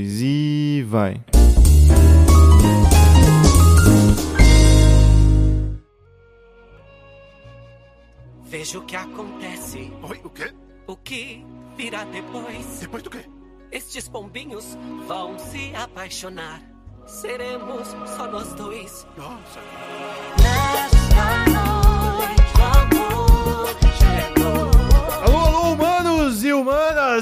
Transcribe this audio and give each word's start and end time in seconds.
dois 0.00 0.22
e 0.22 0.82
vai. 0.88 1.20
Veja 8.44 8.78
o 8.78 8.82
que 8.84 8.96
acontece. 8.96 9.92
Oi, 10.02 10.20
o 10.24 10.30
quê? 10.30 10.52
O 10.86 10.96
que 10.96 11.44
virá 11.76 12.04
depois? 12.04 12.80
Depois 12.80 13.02
do 13.02 13.10
quê? 13.10 13.24
Estes 13.70 14.08
pombinhos 14.08 14.76
vão 15.06 15.38
se 15.38 15.72
apaixonar. 15.74 16.60
Seremos 17.06 17.88
só 18.16 18.26
nós 18.26 18.52
dois. 18.54 19.06
Nossa. 19.16 19.60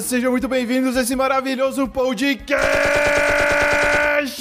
Sejam 0.03 0.31
muito 0.31 0.47
bem-vindos 0.49 0.97
a 0.97 1.03
esse 1.03 1.15
maravilhoso 1.17 1.87
podcast! 1.89 2.59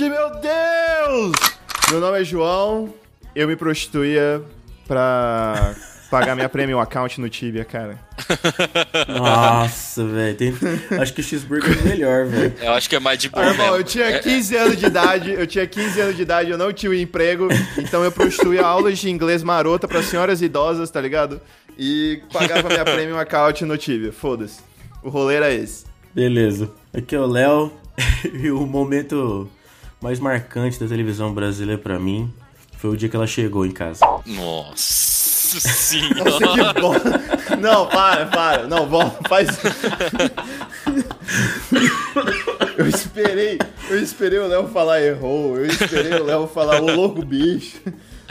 Meu 0.02 0.30
Deus! 0.40 1.32
Meu 1.92 2.00
nome 2.00 2.22
é 2.22 2.24
João, 2.24 2.94
eu 3.36 3.48
me 3.48 3.56
prostituía 3.56 4.42
pra 4.88 5.74
pagar 6.12 6.36
minha 6.36 6.48
premium 6.50 6.80
account 6.80 7.20
no 7.20 7.28
Tibia, 7.30 7.66
cara. 7.66 8.00
Nossa, 9.08 10.06
velho. 10.06 10.36
tem- 10.38 10.54
Acho 11.00 11.14
que 11.14 11.22
o 11.22 11.24
cheeseburger 11.24 11.78
é 11.80 11.82
melhor, 11.90 12.26
velho. 12.26 12.54
Eu 12.62 12.74
acho 12.74 12.90
que 12.90 12.96
é 12.96 13.00
mais 13.00 13.18
de 13.20 13.30
boa. 13.30 13.46
Ah, 13.46 13.50
irmão, 13.50 13.76
eu 13.76 13.84
tinha 13.84 14.20
15 14.20 14.56
anos 14.56 14.78
de 14.78 14.86
idade, 14.86 15.32
eu 15.34 15.46
tinha 15.48 15.66
15 15.68 16.00
anos 16.02 16.16
de 16.16 16.22
idade, 16.22 16.52
eu 16.52 16.58
não 16.58 16.72
tinha 16.72 16.90
um 16.92 16.96
emprego, 16.96 17.48
então 17.78 18.04
eu 18.04 18.12
prostituía 18.12 18.64
aulas 18.66 19.00
de 19.00 19.10
inglês 19.10 19.44
marota 19.44 19.88
pra 19.88 20.02
senhoras 20.04 20.42
idosas, 20.42 20.90
tá 20.92 21.02
ligado? 21.02 21.42
E 21.78 22.22
pagava 22.34 22.70
minha 22.70 22.84
premium 22.86 23.18
account 23.20 23.64
no 23.66 23.78
Tibia, 23.78 24.12
foda-se. 24.12 24.67
O 25.04 25.10
rolê 25.10 25.36
era 25.36 25.52
esse. 25.54 25.86
Beleza. 26.14 26.72
Aqui 26.94 27.16
é 27.16 27.20
o 27.20 27.26
Léo. 27.26 27.72
E 28.32 28.52
o 28.52 28.66
momento 28.68 29.50
mais 30.02 30.20
marcante 30.20 30.80
da 30.80 30.88
televisão 30.88 31.34
brasileira 31.34 31.82
pra 31.82 31.98
mim 31.98 32.32
foi 32.78 32.92
o 32.92 32.98
dia 32.98 33.10
que 33.10 33.16
ela 33.16 33.26
chegou 33.26 33.66
em 33.66 33.72
casa. 33.72 34.06
Nossa 34.26 35.08
Nossa, 35.54 35.60
senhora. 35.70 36.74
que 36.74 36.82
bom. 36.82 36.94
Não, 37.60 37.88
para, 37.88 38.26
para. 38.26 38.68
Não, 38.68 38.86
volta, 38.88 39.18
faz. 39.30 39.48
Eu 42.78 42.88
esperei, 42.88 43.58
eu 43.90 44.00
esperei 44.02 44.38
o 44.40 44.48
Léo 44.48 44.68
falar 44.68 45.02
errou, 45.02 45.58
eu 45.58 45.66
esperei 45.66 46.14
o 46.14 46.24
Léo 46.24 46.48
falar 46.48 46.80
o 46.80 46.96
louco 46.96 47.26
bicho. 47.26 47.80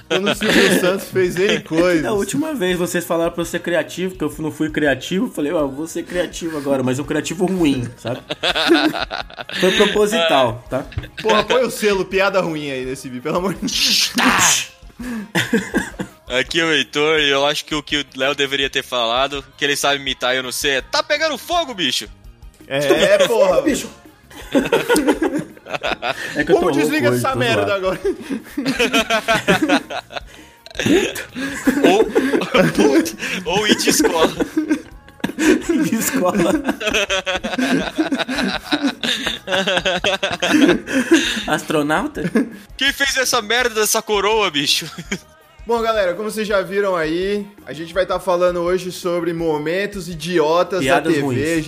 Quando 0.08 0.30
o 0.30 0.34
Silvio 0.34 0.80
Santos 0.80 1.08
fez 1.08 1.36
N 1.36 1.60
coisas. 1.60 2.02
Da 2.02 2.12
última 2.12 2.54
vez 2.54 2.78
vocês 2.78 3.04
falaram 3.04 3.32
pra 3.32 3.42
eu 3.42 3.46
ser 3.46 3.60
criativo, 3.60 4.16
que 4.16 4.22
eu 4.22 4.34
não 4.38 4.50
fui 4.50 4.70
criativo, 4.70 5.26
eu 5.26 5.30
falei, 5.30 5.52
ó, 5.52 5.66
vou 5.66 5.86
ser 5.86 6.04
criativo 6.04 6.56
agora, 6.56 6.82
mas 6.82 6.98
um 6.98 7.04
criativo 7.04 7.46
ruim, 7.46 7.88
sabe? 7.96 8.20
Foi 9.60 9.72
proposital, 9.72 10.64
tá? 10.68 10.84
Porra, 11.22 11.44
põe 11.44 11.64
o 11.64 11.70
selo 11.70 12.04
piada 12.04 12.40
ruim 12.40 12.70
aí 12.70 12.84
nesse 12.84 13.08
vídeo, 13.08 13.22
pelo 13.22 13.38
amor 13.38 13.54
de 13.54 13.60
Deus. 13.60 14.72
Aqui 16.28 16.60
é 16.60 16.64
o 16.64 16.72
Heitor 16.72 17.20
e 17.20 17.30
eu 17.30 17.46
acho 17.46 17.64
que 17.64 17.74
o 17.74 17.82
que 17.82 17.98
o 17.98 18.04
Léo 18.16 18.34
deveria 18.34 18.68
ter 18.68 18.82
falado, 18.82 19.44
que 19.56 19.64
ele 19.64 19.76
sabe 19.76 20.00
imitar 20.00 20.34
e 20.34 20.38
eu 20.38 20.42
não 20.42 20.52
sei, 20.52 20.72
é 20.72 20.80
tá 20.80 21.02
pegando 21.02 21.38
fogo, 21.38 21.72
bicho. 21.72 22.08
É, 22.66 23.26
porra. 23.26 23.62
Bicho! 23.62 23.88
É 26.36 26.44
que 26.44 26.52
Como 26.52 26.70
desliga 26.70 27.08
essa 27.08 27.34
merda 27.34 27.74
agora? 27.74 27.98
Ou, 31.84 33.52
ou 33.58 33.66
ir 33.66 33.76
de 33.76 33.90
escola. 33.90 34.32
De 35.36 35.94
escola. 35.94 36.52
Astronauta? 41.46 42.22
Quem 42.76 42.92
fez 42.92 43.16
essa 43.16 43.42
merda 43.42 43.80
dessa 43.80 44.00
coroa, 44.00 44.50
bicho? 44.50 44.90
Bom, 45.66 45.82
galera, 45.82 46.14
como 46.14 46.30
vocês 46.30 46.46
já 46.46 46.62
viram 46.62 46.94
aí, 46.96 47.46
a 47.66 47.72
gente 47.72 47.92
vai 47.92 48.04
estar 48.04 48.20
falando 48.20 48.60
hoje 48.60 48.92
sobre 48.92 49.32
momentos 49.32 50.08
idiotas 50.08 50.80
Piadas 50.80 51.02
da 51.12 51.20
TV. 51.20 51.20
ruins. 51.22 51.66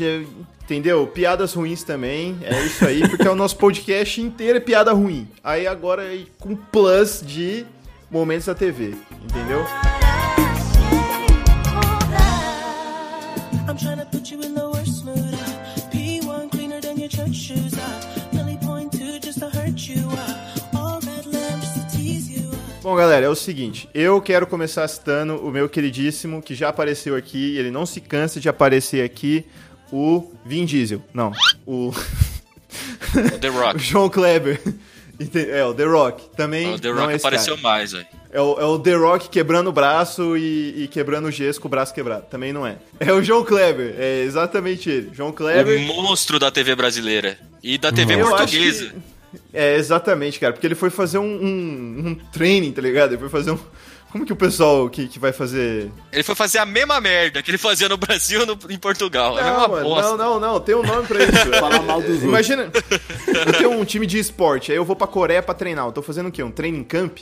Entendeu? 0.68 1.06
Piadas 1.06 1.54
ruins 1.54 1.82
também. 1.82 2.36
É 2.42 2.62
isso 2.66 2.84
aí, 2.84 3.00
porque 3.08 3.26
o 3.26 3.34
nosso 3.34 3.56
podcast 3.56 4.20
inteiro 4.20 4.58
é 4.58 4.60
piada 4.60 4.92
ruim. 4.92 5.26
Aí 5.42 5.66
agora 5.66 6.04
é 6.04 6.26
com 6.38 6.54
plus 6.54 7.22
de 7.26 7.64
momentos 8.10 8.46
da 8.46 8.54
TV, 8.54 8.94
entendeu? 9.24 9.64
I'm 13.66 13.76
trying 13.76 13.98
to 13.98 14.06
put 14.10 14.30
you 14.30 14.40
in 14.42 14.54
the 14.54 14.66
worst 14.66 15.04
mood. 15.04 15.36
P1 15.90 16.50
cleaner 16.50 16.80
than 16.82 16.98
your 16.98 17.08
church 17.08 17.34
shoes. 17.34 17.72
Millie 18.32 18.58
point 18.58 18.92
two 18.92 19.18
just 19.20 19.38
to 19.40 19.46
hurt 19.46 19.88
you. 19.88 20.06
All 20.74 21.00
red 21.00 21.26
lamps 21.26 21.72
to 21.72 21.96
tease 21.96 22.30
you. 22.30 22.50
Bom, 22.82 22.94
galera, 22.94 23.24
é 23.24 23.28
o 23.28 23.34
seguinte. 23.34 23.88
Eu 23.94 24.20
quero 24.20 24.46
começar 24.46 24.86
citando 24.88 25.36
o 25.36 25.50
meu 25.50 25.68
queridíssimo, 25.68 26.42
que 26.42 26.54
já 26.54 26.68
apareceu 26.68 27.16
aqui, 27.16 27.56
ele 27.56 27.70
não 27.70 27.86
se 27.86 28.00
cansa 28.00 28.38
de 28.38 28.48
aparecer 28.48 29.02
aqui, 29.04 29.46
o 29.92 30.32
Vin 30.44 30.64
Diesel. 30.64 31.02
Não, 31.12 31.32
o, 31.66 31.92
The 33.40 33.50
o 33.50 33.52
Rock. 33.52 33.78
João 33.82 34.08
Kleber. 34.08 34.60
É, 35.34 35.64
o 35.64 35.74
The 35.74 35.84
Rock. 35.84 36.30
Também 36.36 36.74
O 36.74 36.78
The 36.78 36.88
não 36.92 37.00
Rock 37.00 37.12
é 37.12 37.16
apareceu 37.16 37.56
cara. 37.56 37.68
mais, 37.68 37.92
velho. 37.92 38.06
É 38.30 38.40
o, 38.40 38.60
é 38.60 38.64
o 38.64 38.78
The 38.78 38.94
Rock 38.94 39.28
quebrando 39.30 39.68
o 39.68 39.72
braço 39.72 40.36
e, 40.36 40.84
e 40.84 40.88
quebrando 40.88 41.26
o 41.26 41.30
gesso 41.30 41.60
com 41.60 41.66
o 41.66 41.70
braço 41.70 41.94
quebrado. 41.94 42.26
Também 42.30 42.52
não 42.52 42.66
é. 42.66 42.76
É 43.00 43.12
o 43.12 43.22
João 43.22 43.42
Kleber. 43.44 43.94
É 43.98 44.22
exatamente 44.22 44.88
ele. 44.90 45.10
João 45.14 45.32
Kleber. 45.32 45.78
O 45.80 45.84
monstro 45.86 46.38
da 46.38 46.50
TV 46.50 46.74
brasileira. 46.76 47.38
E 47.62 47.78
da 47.78 47.90
TV 47.90 48.18
portuguesa. 48.18 48.94
É, 49.52 49.76
exatamente, 49.76 50.38
cara. 50.38 50.52
Porque 50.52 50.66
ele 50.66 50.74
foi 50.74 50.90
fazer 50.90 51.18
um, 51.18 51.24
um, 51.24 52.08
um 52.08 52.14
training, 52.32 52.70
tá 52.72 52.80
ligado? 52.82 53.12
Ele 53.12 53.20
foi 53.20 53.28
fazer 53.28 53.50
um. 53.50 53.58
Como 54.10 54.24
que 54.24 54.32
o 54.32 54.36
pessoal 54.36 54.88
que, 54.88 55.06
que 55.06 55.18
vai 55.18 55.32
fazer. 55.32 55.90
Ele 56.10 56.22
foi 56.22 56.34
fazer 56.34 56.58
a 56.58 56.64
mesma 56.66 56.98
merda 57.00 57.42
que 57.42 57.50
ele 57.50 57.58
fazia 57.58 57.88
no 57.90 57.98
Brasil 57.98 58.42
e 58.42 58.46
no, 58.46 58.58
em 58.70 58.78
Portugal. 58.78 59.38
é 59.38 59.42
a 59.42 59.44
Não, 59.44 59.52
mesma 59.52 59.68
mano, 59.68 59.88
bosta. 59.88 60.16
não, 60.16 60.16
não, 60.16 60.40
não. 60.40 60.60
Tem 60.60 60.74
um 60.74 60.82
nome 60.82 61.06
pra 61.06 61.22
isso. 61.22 61.32
Falar 61.60 61.82
mal 61.82 62.00
dos 62.00 62.10
outros. 62.10 62.24
Imagina, 62.24 62.70
eu 63.46 63.52
tenho 63.52 63.70
um 63.72 63.84
time 63.84 64.06
de 64.06 64.18
esporte, 64.18 64.72
aí 64.72 64.78
eu 64.78 64.84
vou 64.84 64.96
pra 64.96 65.06
Coreia 65.06 65.42
pra 65.42 65.54
treinar. 65.54 65.86
Eu 65.86 65.92
tô 65.92 66.00
fazendo 66.02 66.28
o 66.28 66.32
quê? 66.32 66.42
Um 66.42 66.50
training 66.50 66.84
camp? 66.84 67.18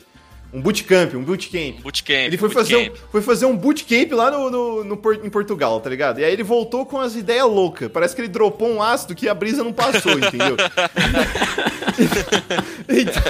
Um 0.53 0.63
bootcamp, 0.63 1.13
um 1.15 1.25
bootcamp. 1.25 1.81
Bootcamp. 1.83 2.27
Ele 2.29 2.39
foi 2.39 2.49
fazer, 2.49 2.77
um, 2.77 2.85
bootcamp. 2.85 3.11
foi 3.11 3.21
fazer 3.21 3.47
um 3.47 3.57
bootcamp 3.57 4.13
lá 4.13 4.31
no, 4.31 4.49
no, 4.49 4.85
no 4.85 4.95
em 5.25 5.29
Portugal, 5.29 5.81
tá 5.81 5.91
ligado? 5.91 6.21
E 6.21 6.25
aí 6.25 6.33
ele 6.33 6.45
voltou 6.45 6.87
com 6.87 7.01
as 7.01 7.17
ideias 7.17 7.45
loucas. 7.47 7.91
Parece 7.93 8.15
que 8.15 8.21
ele 8.23 8.29
dropou 8.29 8.69
um 8.69 8.81
ácido 8.81 9.13
que 9.15 9.29
a 9.29 9.35
brisa 9.35 9.65
não 9.65 9.73
passou, 9.73 10.13
entendeu? 10.13 10.57
então, 12.89 13.23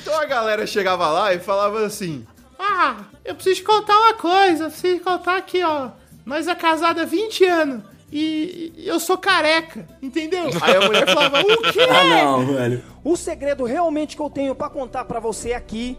então 0.00 0.20
a 0.20 0.24
galera 0.24 0.66
chegava 0.66 1.08
lá 1.10 1.34
e 1.34 1.38
falava 1.38 1.84
assim: 1.84 2.26
Ah, 2.66 3.04
eu 3.24 3.34
preciso 3.34 3.56
te 3.56 3.62
contar 3.62 3.96
uma 3.96 4.14
coisa, 4.14 4.64
eu 4.64 4.70
preciso 4.70 4.98
te 4.98 5.04
contar 5.04 5.36
aqui, 5.36 5.62
ó. 5.62 5.90
Nós 6.24 6.48
é 6.48 6.54
casado 6.54 7.00
há 7.00 7.04
20 7.04 7.44
anos. 7.44 7.82
E 8.10 8.72
eu 8.78 9.00
sou 9.00 9.18
careca, 9.18 9.88
entendeu? 10.00 10.44
Aí 10.62 10.76
a 10.76 10.80
mulher 10.82 11.06
falava, 11.12 11.40
o 11.40 11.72
quê? 11.72 11.80
Ah, 11.90 12.04
não, 12.04 12.46
velho. 12.54 12.82
O 13.02 13.16
segredo 13.16 13.64
realmente 13.64 14.16
que 14.16 14.22
eu 14.22 14.30
tenho 14.30 14.54
pra 14.54 14.70
contar 14.70 15.04
pra 15.04 15.20
você 15.20 15.52
aqui 15.52 15.98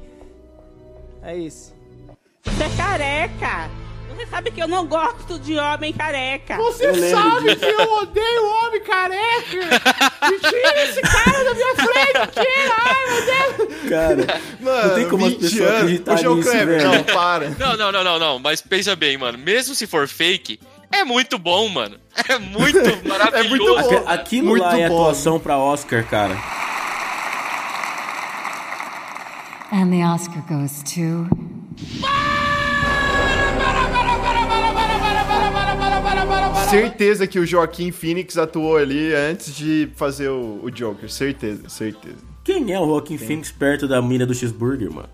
é 1.22 1.38
esse. 1.38 1.74
Você 2.44 2.64
é 2.64 2.78
careca. 2.78 3.70
Você 4.16 4.26
sabe 4.28 4.52
que 4.52 4.62
eu 4.64 4.68
não 4.68 4.86
gosto 4.86 5.38
de 5.40 5.58
homem 5.58 5.92
careca. 5.94 6.56
Você 6.58 7.10
sabe 7.12 7.56
que 7.56 7.66
eu 7.66 7.94
odeio 7.98 8.46
homem 8.46 8.82
careca! 8.82 9.60
Me 10.30 10.40
tira 10.50 10.84
esse 10.84 11.02
cara 11.02 11.44
da 11.44 11.54
minha 11.54 11.76
frente! 11.76 12.32
Tira! 12.34 12.76
Ai, 12.86 13.06
meu 13.08 13.26
Deus! 13.68 13.90
Cara, 13.90 14.42
Mano, 14.62 14.88
não 14.88 14.96
tem 14.96 15.10
como 15.10 15.26
as 15.26 15.32
20 15.34 15.42
pessoas 15.42 15.72
acreditarem 15.72 16.20
O 16.20 16.24
João 16.24 16.36
nisso, 16.38 16.50
Kleber, 16.52 16.80
velho. 16.80 16.92
não, 16.92 17.04
para. 17.04 17.50
Não, 17.50 17.78
não, 17.78 17.92
não, 17.92 18.04
não, 18.04 18.20
não. 18.20 18.40
Mas 18.40 18.62
pensa 18.62 18.96
bem, 18.96 19.18
mano. 19.18 19.38
Mesmo 19.38 19.76
se 19.76 19.86
for 19.86 20.08
fake, 20.08 20.60
é 20.92 21.04
muito 21.04 21.38
bom, 21.38 21.68
mano. 21.70 21.98
É 22.30 22.38
muito 22.40 22.80
maravilhoso. 23.08 23.36
É 23.36 23.44
muito 23.44 23.66
bom. 23.66 23.80
Aqu- 23.98 24.04
Aquilo 24.10 24.48
Muito 24.48 24.64
lá 24.64 24.80
é 24.80 24.88
bom. 24.88 25.02
atuação 25.02 25.40
pra 25.40 25.58
Oscar, 25.58 26.04
cara. 26.06 26.36
And 29.72 29.90
the 29.92 30.06
Oscar 30.06 30.42
goes 30.48 30.82
to. 30.84 31.28
Certeza 36.70 37.28
que 37.28 37.40
o 37.40 37.46
Joaquim 37.46 37.92
Phoenix 37.92 38.38
atuou 38.38 38.78
ali 38.78 39.14
antes 39.14 39.56
de 39.56 39.90
fazer 39.96 40.30
o, 40.30 40.60
o 40.64 40.70
Joker. 40.72 41.10
Certeza, 41.10 41.70
certeza. 41.70 42.18
Quem 42.44 42.74
é 42.74 42.80
o 42.80 42.86
Joaquin 42.88 43.18
Phoenix 43.18 43.52
perto 43.52 43.88
da 43.88 44.02
mina 44.02 44.26
do 44.26 44.34
cheeseburger, 44.34 44.92
mano? 44.92 45.10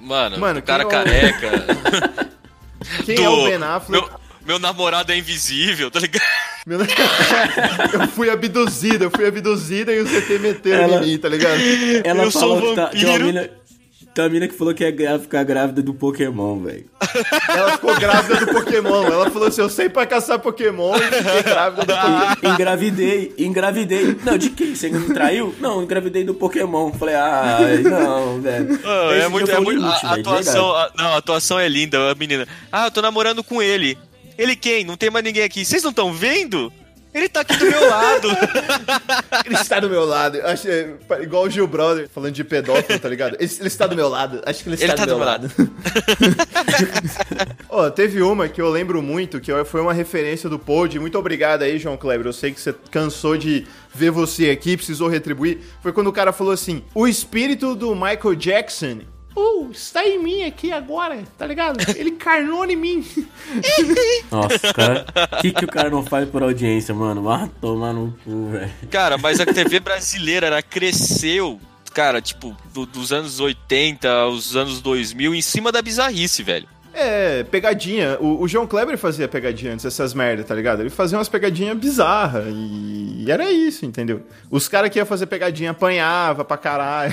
Mano, 0.00 0.38
Mano, 0.38 0.58
o 0.58 0.62
cara 0.62 0.84
quem 0.84 0.96
é 0.98 1.00
o- 1.00 1.04
careca. 1.04 2.34
Quem 3.06 3.14
do- 3.16 3.22
é 3.22 3.28
o 3.30 3.44
Ben 3.44 3.54
Affleck? 3.62 4.06
Meu, 4.06 4.20
meu 4.46 4.58
namorado 4.58 5.10
é 5.10 5.16
invisível, 5.16 5.90
tá 5.90 5.98
ligado? 6.00 6.22
Meu- 6.66 6.80
eu 7.94 8.08
fui 8.08 8.28
abduzida, 8.28 9.04
eu 9.06 9.10
fui 9.10 9.26
abduzida 9.26 9.90
e 9.94 10.00
o 10.02 10.04
CT 10.04 10.38
meteram 10.38 10.82
Ela- 10.84 10.96
em 11.02 11.06
mim, 11.12 11.18
tá 11.18 11.28
ligado? 11.30 11.58
Ela 12.04 12.24
Eu 12.24 12.30
sou 12.30 12.40
falou 12.42 12.58
um 12.58 12.60
que 12.70 12.76
tá, 12.76 12.86
tem 12.88 13.04
uma 13.04 13.12
vampiro. 13.12 13.26
mina... 13.26 13.50
Tem 14.14 14.22
uma 14.24 14.30
mina 14.30 14.46
que 14.46 14.54
falou 14.54 14.72
que 14.72 14.84
ia 14.88 15.18
ficar 15.18 15.42
grávida 15.42 15.82
do 15.82 15.92
Pokémon, 15.92 16.60
velho. 16.60 16.86
Ela 17.48 17.72
ficou 17.72 17.96
grávida 17.98 18.46
do 18.46 18.52
Pokémon. 18.52 19.04
Ela 19.06 19.28
falou 19.28 19.48
assim: 19.48 19.60
eu 19.60 19.68
sei 19.68 19.88
pra 19.88 20.06
caçar 20.06 20.38
Pokémon 20.38 20.94
e 20.94 21.00
fiquei 21.00 21.42
grávida 21.42 21.82
do 21.84 21.92
Pokémon. 21.94 22.54
Engravidei, 22.54 23.34
engravidei. 23.36 24.16
Não, 24.24 24.38
de 24.38 24.50
quem? 24.50 24.74
Você 24.76 24.88
me 24.88 25.12
traiu? 25.12 25.52
Não, 25.58 25.82
engravidei 25.82 26.22
do 26.22 26.32
Pokémon. 26.32 26.92
Falei, 26.92 27.16
ai, 27.16 27.78
não, 27.78 28.40
velho. 28.40 28.78
Ah, 28.84 29.06
Esse 29.10 29.14
é 29.16 29.18
dia 29.18 29.28
muito, 29.30 29.50
é 29.50 29.60
muito. 29.60 29.80
limite, 29.80 30.06
A, 30.06 30.14
de 30.14 30.20
atuação. 30.20 30.70
a- 30.76 30.90
não, 30.96 31.06
a 31.06 31.16
atuação 31.16 31.58
é 31.58 31.68
linda, 31.68 32.12
a 32.12 32.14
menina. 32.14 32.46
Ah, 32.70 32.86
eu 32.86 32.90
tô 32.92 33.02
namorando 33.02 33.42
com 33.42 33.60
ele. 33.60 33.98
Ele 34.38 34.54
quem? 34.54 34.84
Não 34.84 34.96
tem 34.96 35.10
mais 35.10 35.24
ninguém 35.24 35.42
aqui. 35.42 35.64
Vocês 35.64 35.82
não 35.82 35.90
estão 35.90 36.12
vendo? 36.12 36.72
Ele 37.14 37.28
tá 37.28 37.40
aqui 37.40 37.56
do 37.56 37.66
meu 37.66 37.88
lado. 37.88 38.28
Ele 39.46 39.54
está 39.54 39.78
do 39.78 39.88
meu 39.88 40.04
lado. 40.04 40.38
Eu 40.38 40.48
Acho, 40.48 40.68
é, 40.68 40.96
igual 41.22 41.44
o 41.44 41.50
Gil 41.50 41.66
Brother, 41.66 42.08
falando 42.08 42.32
de 42.32 42.42
pedófilo, 42.42 42.98
tá 42.98 43.08
ligado? 43.08 43.36
Ele, 43.38 43.52
ele 43.58 43.68
está 43.68 43.86
do 43.86 43.94
meu 43.94 44.08
lado. 44.08 44.42
Acho 44.44 44.64
que 44.64 44.68
ele 44.68 44.74
está 44.74 44.86
Ele 44.86 44.94
do 44.94 44.98
tá 44.98 45.06
meu 45.06 45.14
do 45.14 45.18
meu 45.18 45.26
lado. 45.26 45.48
Ó, 47.70 47.88
teve 47.88 48.20
uma 48.20 48.48
que 48.48 48.60
eu 48.60 48.68
lembro 48.68 49.00
muito, 49.00 49.40
que 49.40 49.52
foi 49.64 49.80
uma 49.80 49.92
referência 49.92 50.50
do 50.50 50.58
Pod. 50.58 50.98
Muito 50.98 51.16
obrigado 51.16 51.62
aí, 51.62 51.78
João 51.78 51.96
Kleber. 51.96 52.26
Eu 52.26 52.32
sei 52.32 52.50
que 52.52 52.60
você 52.60 52.74
cansou 52.90 53.36
de 53.36 53.64
ver 53.94 54.10
você 54.10 54.50
aqui, 54.50 54.76
precisou 54.76 55.08
retribuir. 55.08 55.60
Foi 55.80 55.92
quando 55.92 56.08
o 56.08 56.12
cara 56.12 56.32
falou 56.32 56.52
assim: 56.52 56.82
o 56.94 57.06
espírito 57.06 57.76
do 57.76 57.94
Michael 57.94 58.34
Jackson. 58.34 59.13
Uh, 59.36 59.68
está 59.72 60.04
em 60.06 60.18
mim 60.22 60.44
aqui 60.44 60.70
agora, 60.72 61.24
tá 61.36 61.46
ligado? 61.46 61.78
Ele 61.96 62.10
encarnou 62.10 62.64
em 62.66 62.76
mim. 62.76 63.04
Nossa, 64.30 64.72
cara. 64.72 65.06
O 65.32 65.40
que, 65.40 65.52
que 65.52 65.64
o 65.64 65.68
cara 65.68 65.90
não 65.90 66.04
faz 66.04 66.28
por 66.28 66.42
audiência, 66.42 66.94
mano? 66.94 67.28
Ah, 67.28 67.48
tomar 67.60 67.92
no 67.92 68.16
cu, 68.24 68.50
velho. 68.50 68.70
Cara, 68.90 69.18
mas 69.18 69.40
a 69.40 69.46
TV 69.46 69.80
brasileira, 69.80 70.46
ela 70.46 70.62
cresceu, 70.62 71.58
cara, 71.92 72.20
tipo, 72.22 72.56
do- 72.72 72.86
dos 72.86 73.12
anos 73.12 73.40
80 73.40 74.08
aos 74.08 74.54
anos 74.54 74.80
2000 74.80 75.34
em 75.34 75.42
cima 75.42 75.72
da 75.72 75.82
bizarrice, 75.82 76.42
velho. 76.42 76.68
É, 76.96 77.42
pegadinha. 77.44 78.16
O, 78.20 78.42
o 78.42 78.46
João 78.48 78.66
Kleber 78.66 78.96
fazia 78.96 79.26
pegadinha 79.26 79.72
antes 79.72 79.84
dessas 79.84 80.14
merdas, 80.14 80.46
tá 80.46 80.54
ligado? 80.54 80.80
Ele 80.80 80.90
fazia 80.90 81.18
umas 81.18 81.28
pegadinhas 81.28 81.76
bizarras 81.76 82.44
e, 82.48 83.24
e 83.26 83.30
era 83.30 83.50
isso, 83.50 83.84
entendeu? 83.84 84.22
Os 84.48 84.68
caras 84.68 84.90
que 84.90 84.98
iam 84.98 85.06
fazer 85.06 85.26
pegadinha 85.26 85.72
apanhava 85.72 86.44
pra 86.44 86.56
caralho. 86.56 87.12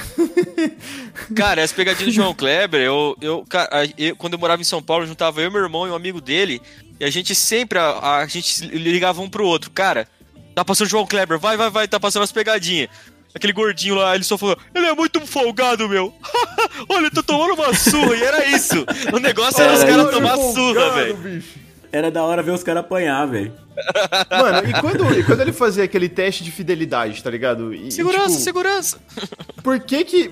Cara, 1.36 1.62
essa 1.62 1.74
pegadinha 1.74 2.06
do 2.08 2.12
João 2.12 2.34
Kleber, 2.34 2.82
eu, 2.82 3.16
eu, 3.22 3.46
cara, 3.48 3.70
eu- 3.98 4.16
quando 4.16 4.34
eu 4.34 4.40
morava 4.40 4.62
em 4.62 4.66
São 4.66 4.82
Paulo, 4.82 5.06
juntava 5.06 5.42
eu, 5.42 5.52
meu 5.52 5.62
irmão 5.64 5.88
e 5.88 5.92
um 5.92 5.96
amigo 5.96 6.22
dele, 6.22 6.62
e 7.00 7.06
a 7.06 7.10
gente 7.10 7.34
sempre, 7.36 7.78
a, 7.80 8.18
a 8.18 8.28
gente 8.28 8.66
ligava 8.68 9.22
um 9.22 9.30
pro 9.30 9.46
outro, 9.46 9.72
cara, 9.72 10.08
tá 10.56 10.64
passando 10.64 10.88
o 10.88 10.90
João 10.90 11.06
Kleber, 11.06 11.40
vai, 11.40 11.58
vai, 11.58 11.70
vai, 11.70 11.88
tá 11.88 12.00
passando 12.00 12.24
as 12.24 12.32
pegadinhas. 12.32 12.90
Aquele 13.34 13.54
gordinho 13.54 13.96
lá, 13.96 14.14
ele 14.16 14.24
só 14.24 14.38
falou, 14.38 14.58
ele 14.76 14.86
é 14.86 14.94
muito 14.94 15.26
folgado, 15.26 15.88
meu. 15.88 16.14
Olha, 16.90 17.06
eu 17.06 17.12
tô 17.12 17.24
tomando 17.24 17.54
uma 17.54 17.74
surra, 17.74 18.16
e 18.16 18.24
era 18.24 18.46
isso. 18.48 18.86
O 19.14 19.20
negócio 19.20 19.62
era 19.62 19.74
os 19.74 19.84
caras 19.84 20.12
tomar 20.12 20.38
surra, 20.38 20.90
velho. 20.92 21.44
Era 21.94 22.10
da 22.10 22.24
hora 22.24 22.42
ver 22.42 22.52
os 22.52 22.64
caras 22.64 22.82
apanhar, 22.82 23.26
velho. 23.28 23.54
Mano, 24.30 24.70
e 24.70 24.74
quando, 24.80 25.20
e 25.20 25.24
quando 25.24 25.42
ele 25.42 25.52
fazia 25.54 25.84
aquele 25.84 26.08
teste 26.10 26.44
de 26.44 26.52
fidelidade, 26.52 27.22
tá 27.24 27.30
ligado? 27.30 27.74
E, 27.74 27.92
Segurança, 27.92 28.30
tipo, 28.30 28.42
segurança. 28.42 28.98
Por 29.64 29.80
que 29.80 30.04
que... 30.06 30.32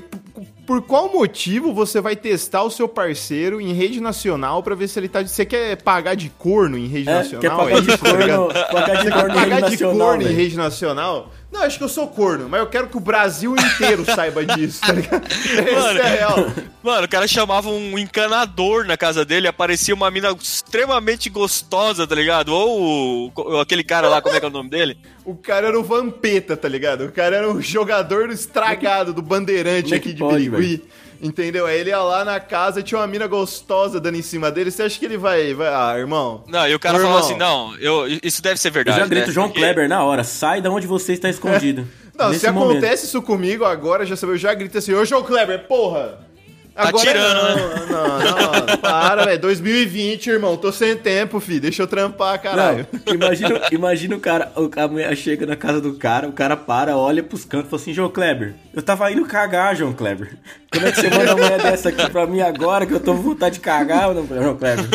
Por 0.66 0.84
qual 0.84 1.12
motivo 1.12 1.74
você 1.74 2.00
vai 2.00 2.16
testar 2.16 2.64
o 2.64 2.70
seu 2.70 2.88
parceiro 2.88 3.60
em 3.60 3.74
rede 3.74 4.00
nacional 4.00 4.62
pra 4.62 4.76
ver 4.76 4.88
se 4.88 5.00
ele 5.00 5.10
tá... 5.10 5.22
Você 5.26 5.44
quer 5.44 5.82
pagar 5.82 6.16
de 6.16 6.30
corno 6.30 6.78
em 6.78 6.88
rede 6.88 7.10
É, 7.10 7.14
nacional? 7.16 7.42
quer 7.42 7.50
pagar 7.50 7.82
de 7.82 7.90
isso, 7.90 7.98
tá 7.98 8.12
ligado? 8.14 8.38
corno, 8.40 8.54
pagar 8.72 9.04
de 9.04 9.12
corno 9.12 9.30
em 9.34 9.40
rede 9.40 9.50
pagar 9.50 9.70
de 9.70 9.78
corno 9.78 10.22
em 10.22 10.34
rede 10.34 10.58
nacional? 10.58 11.32
Não, 11.52 11.64
acho 11.64 11.80
que 11.80 11.84
eu 11.84 11.90
sou 11.90 12.08
corno, 12.08 12.48
mas 12.48 12.60
eu 12.60 12.68
quero 12.68 12.88
que 12.88 12.96
o 12.96 13.00
Brasil 13.00 13.56
inteiro 13.56 14.06
saiba 14.14 14.46
disso, 14.46 14.82
tá 14.82 14.94
ligado? 14.94 15.28
Isso 15.28 15.98
é 15.98 16.16
real. 16.18 16.38
Mano, 16.84 17.06
o 17.06 17.10
cara 17.10 17.28
chamava 17.28 17.70
um 17.70 17.98
encanador 17.98 18.86
na 18.86 18.96
casa 18.96 19.26
dele, 19.26 19.48
aparecia 19.48 19.96
uma 19.96 20.12
mina 20.12 20.32
extremamente 20.40 21.28
gostosa, 21.30 22.06
tá 22.06 22.14
ligado? 22.14 22.50
Ou 22.50 23.32
o- 23.36 23.60
aquele 23.60 23.84
cara 23.84 24.08
lá, 24.08 24.22
como 24.22 24.36
é 24.36 24.40
que 24.40 24.46
é 24.46 24.50
o 24.50 24.52
nome 24.52 24.70
dele? 24.70 24.98
O 25.26 25.36
cara 25.36 25.68
era 25.70 25.80
o 25.80 25.84
Vampeta, 25.84 26.56
tá 26.56 26.68
ligado? 26.70 27.06
O 27.06 27.12
cara 27.12 27.38
era 27.38 27.52
o 27.52 27.60
jogador 27.62 28.30
estragado 28.30 29.12
do 29.12 29.22
Bandeirante 29.22 29.84
Como 29.84 29.96
é 29.96 29.98
aqui 29.98 30.14
de 30.14 30.20
pode, 30.20 30.50
Birigui. 30.50 30.84
Entendeu? 31.22 31.66
Aí 31.66 31.80
ele 31.80 31.90
ia 31.90 32.02
lá 32.02 32.24
na 32.24 32.40
casa, 32.40 32.82
tinha 32.82 32.98
uma 33.00 33.08
mina 33.08 33.28
gostosa 33.28 34.00
dando 34.00 34.16
em 34.16 34.22
cima 34.22 34.50
dele. 34.50 34.72
Você 34.72 34.84
acha 34.84 34.98
que 34.98 35.06
ele 35.06 35.18
vai. 35.18 35.54
vai... 35.54 35.68
Ah, 35.68 35.96
irmão. 35.98 36.44
Não, 36.48 36.68
e 36.68 36.74
o 36.74 36.80
cara 36.80 36.98
falou 37.00 37.18
assim, 37.18 37.36
não, 37.36 37.76
eu, 37.78 38.08
isso 38.24 38.42
deve 38.42 38.58
ser 38.60 38.70
Eu 38.70 38.74
verdade, 38.74 39.00
já 39.00 39.06
grito 39.06 39.28
né? 39.28 39.34
João 39.34 39.48
Porque- 39.48 39.60
Kleber 39.60 39.90
na 39.90 40.04
hora. 40.04 40.24
Sai 40.24 40.62
da 40.62 40.70
onde 40.72 40.88
você 40.88 41.14
está 41.14 41.28
escondido. 41.30 41.86
Não, 42.18 42.34
se 42.34 42.50
momento. 42.52 42.72
acontece 42.80 43.06
isso 43.06 43.22
comigo 43.22 43.64
agora, 43.64 44.06
já 44.06 44.16
sabe, 44.16 44.34
eu 44.34 44.38
já 44.38 44.54
grito 44.54 44.78
assim, 44.78 44.94
ô 44.94 45.06
João 45.06 45.24
Kleber, 45.24 45.68
porra! 45.68 46.20
Tá 46.80 46.94
tirando, 46.94 47.90
não, 47.90 48.20
não, 48.20 48.66
não, 48.68 48.78
para, 48.78 49.26
velho. 49.26 49.42
2020, 49.42 50.28
irmão. 50.28 50.56
Tô 50.56 50.72
sem 50.72 50.96
tempo, 50.96 51.40
filho. 51.42 51.60
Deixa 51.60 51.84
eu 51.84 51.88
trampar, 51.88 52.42
caralho. 52.42 52.88
Não, 53.06 53.14
imagina, 53.14 53.62
imagina 53.72 54.16
o 54.16 54.20
cara, 54.20 54.52
a 54.56 54.88
mulher 54.88 55.16
chega 55.18 55.46
na 55.46 55.56
casa 55.56 55.82
do 55.82 55.94
cara, 55.96 56.28
o 56.28 56.32
cara 56.32 56.56
para, 56.56 56.96
olha 56.96 57.22
pros 57.22 57.44
cantos 57.44 57.68
e 57.68 57.70
fala 57.70 57.82
assim, 57.82 57.94
João 57.94 58.10
Kleber, 58.10 58.56
eu 58.74 58.82
tava 58.82 59.12
indo 59.12 59.26
cagar, 59.26 59.76
João 59.76 59.92
Kleber. 59.94 60.38
Como 60.72 60.86
é 60.86 60.92
que 60.92 61.02
você 61.02 61.10
manda 61.10 61.36
uma 61.36 61.44
mulher 61.44 61.62
dessa 61.62 61.90
aqui 61.90 62.10
pra 62.10 62.26
mim 62.26 62.42
agora 62.42 62.86
que 62.86 62.94
eu 62.94 63.00
tô 63.00 63.14
com 63.14 63.22
vontade 63.22 63.56
de 63.56 63.62
cagar, 63.62 64.14
não, 64.14 64.26
João 64.26 64.56
Kleber? 64.56 64.86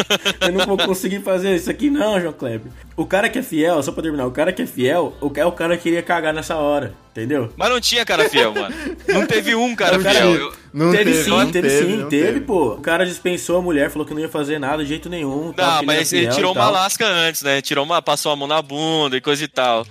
Eu 0.40 0.52
não 0.52 0.64
vou 0.64 0.78
conseguir 0.78 1.20
fazer 1.20 1.54
isso 1.54 1.70
aqui 1.70 1.90
não, 1.90 2.20
João 2.20 2.32
Kleber. 2.32 2.72
O 2.96 3.04
cara 3.04 3.28
que 3.28 3.38
é 3.38 3.42
fiel, 3.42 3.82
só 3.82 3.92
pra 3.92 4.02
terminar, 4.02 4.26
o 4.26 4.30
cara 4.30 4.52
que 4.52 4.62
é 4.62 4.66
fiel, 4.66 5.12
o 5.20 5.28
cara, 5.28 5.48
o 5.48 5.52
cara 5.52 5.76
queria 5.76 6.02
cagar 6.02 6.32
nessa 6.32 6.56
hora, 6.56 6.94
entendeu? 7.14 7.52
Mas 7.56 7.70
não 7.70 7.81
tinha 7.81 8.05
cara 8.05 8.28
fiel, 8.28 8.52
mano. 8.52 8.75
Não 9.08 9.25
teve 9.26 9.55
um 9.55 9.75
cara 9.76 9.96
Não 9.96 10.11
fiel. 10.11 10.32
teve. 10.32 10.43
Eu- 10.44 10.52
Não 10.75 10.90
teve, 10.90 11.05
teve, 11.12 11.22
sim, 11.25 11.31
não 11.31 11.50
teve, 11.52 11.70
sim, 11.70 11.96
não 11.99 12.08
teve, 12.08 12.40
pô. 12.40 12.72
O 12.72 12.81
cara 12.81 13.06
dispensou 13.06 13.58
a 13.58 13.62
mulher, 13.62 13.88
falou 13.90 14.05
que 14.06 14.12
não 14.12 14.20
ia 14.20 14.28
fazer 14.28 14.58
nada 14.58 14.82
de 14.82 14.88
jeito 14.88 15.08
nenhum. 15.08 15.52
tal, 15.52 15.70
Não, 15.75 15.81
que 15.81 15.87
mas 15.87 16.12
ele 16.12 16.26
tirou 16.28 16.52
uma 16.52 16.62
tal. 16.64 16.72
lasca 16.72 17.06
antes, 17.06 17.43
né? 17.43 17.62
Tirou 17.62 17.84
uma, 17.84 18.02
passou 18.02 18.32
a 18.32 18.37
mão 18.37 18.49
na 18.49 18.61
bunda 18.61 19.16
e 19.16 19.20
coisa 19.20 19.44
e 19.44 19.49
tal. 19.49 19.87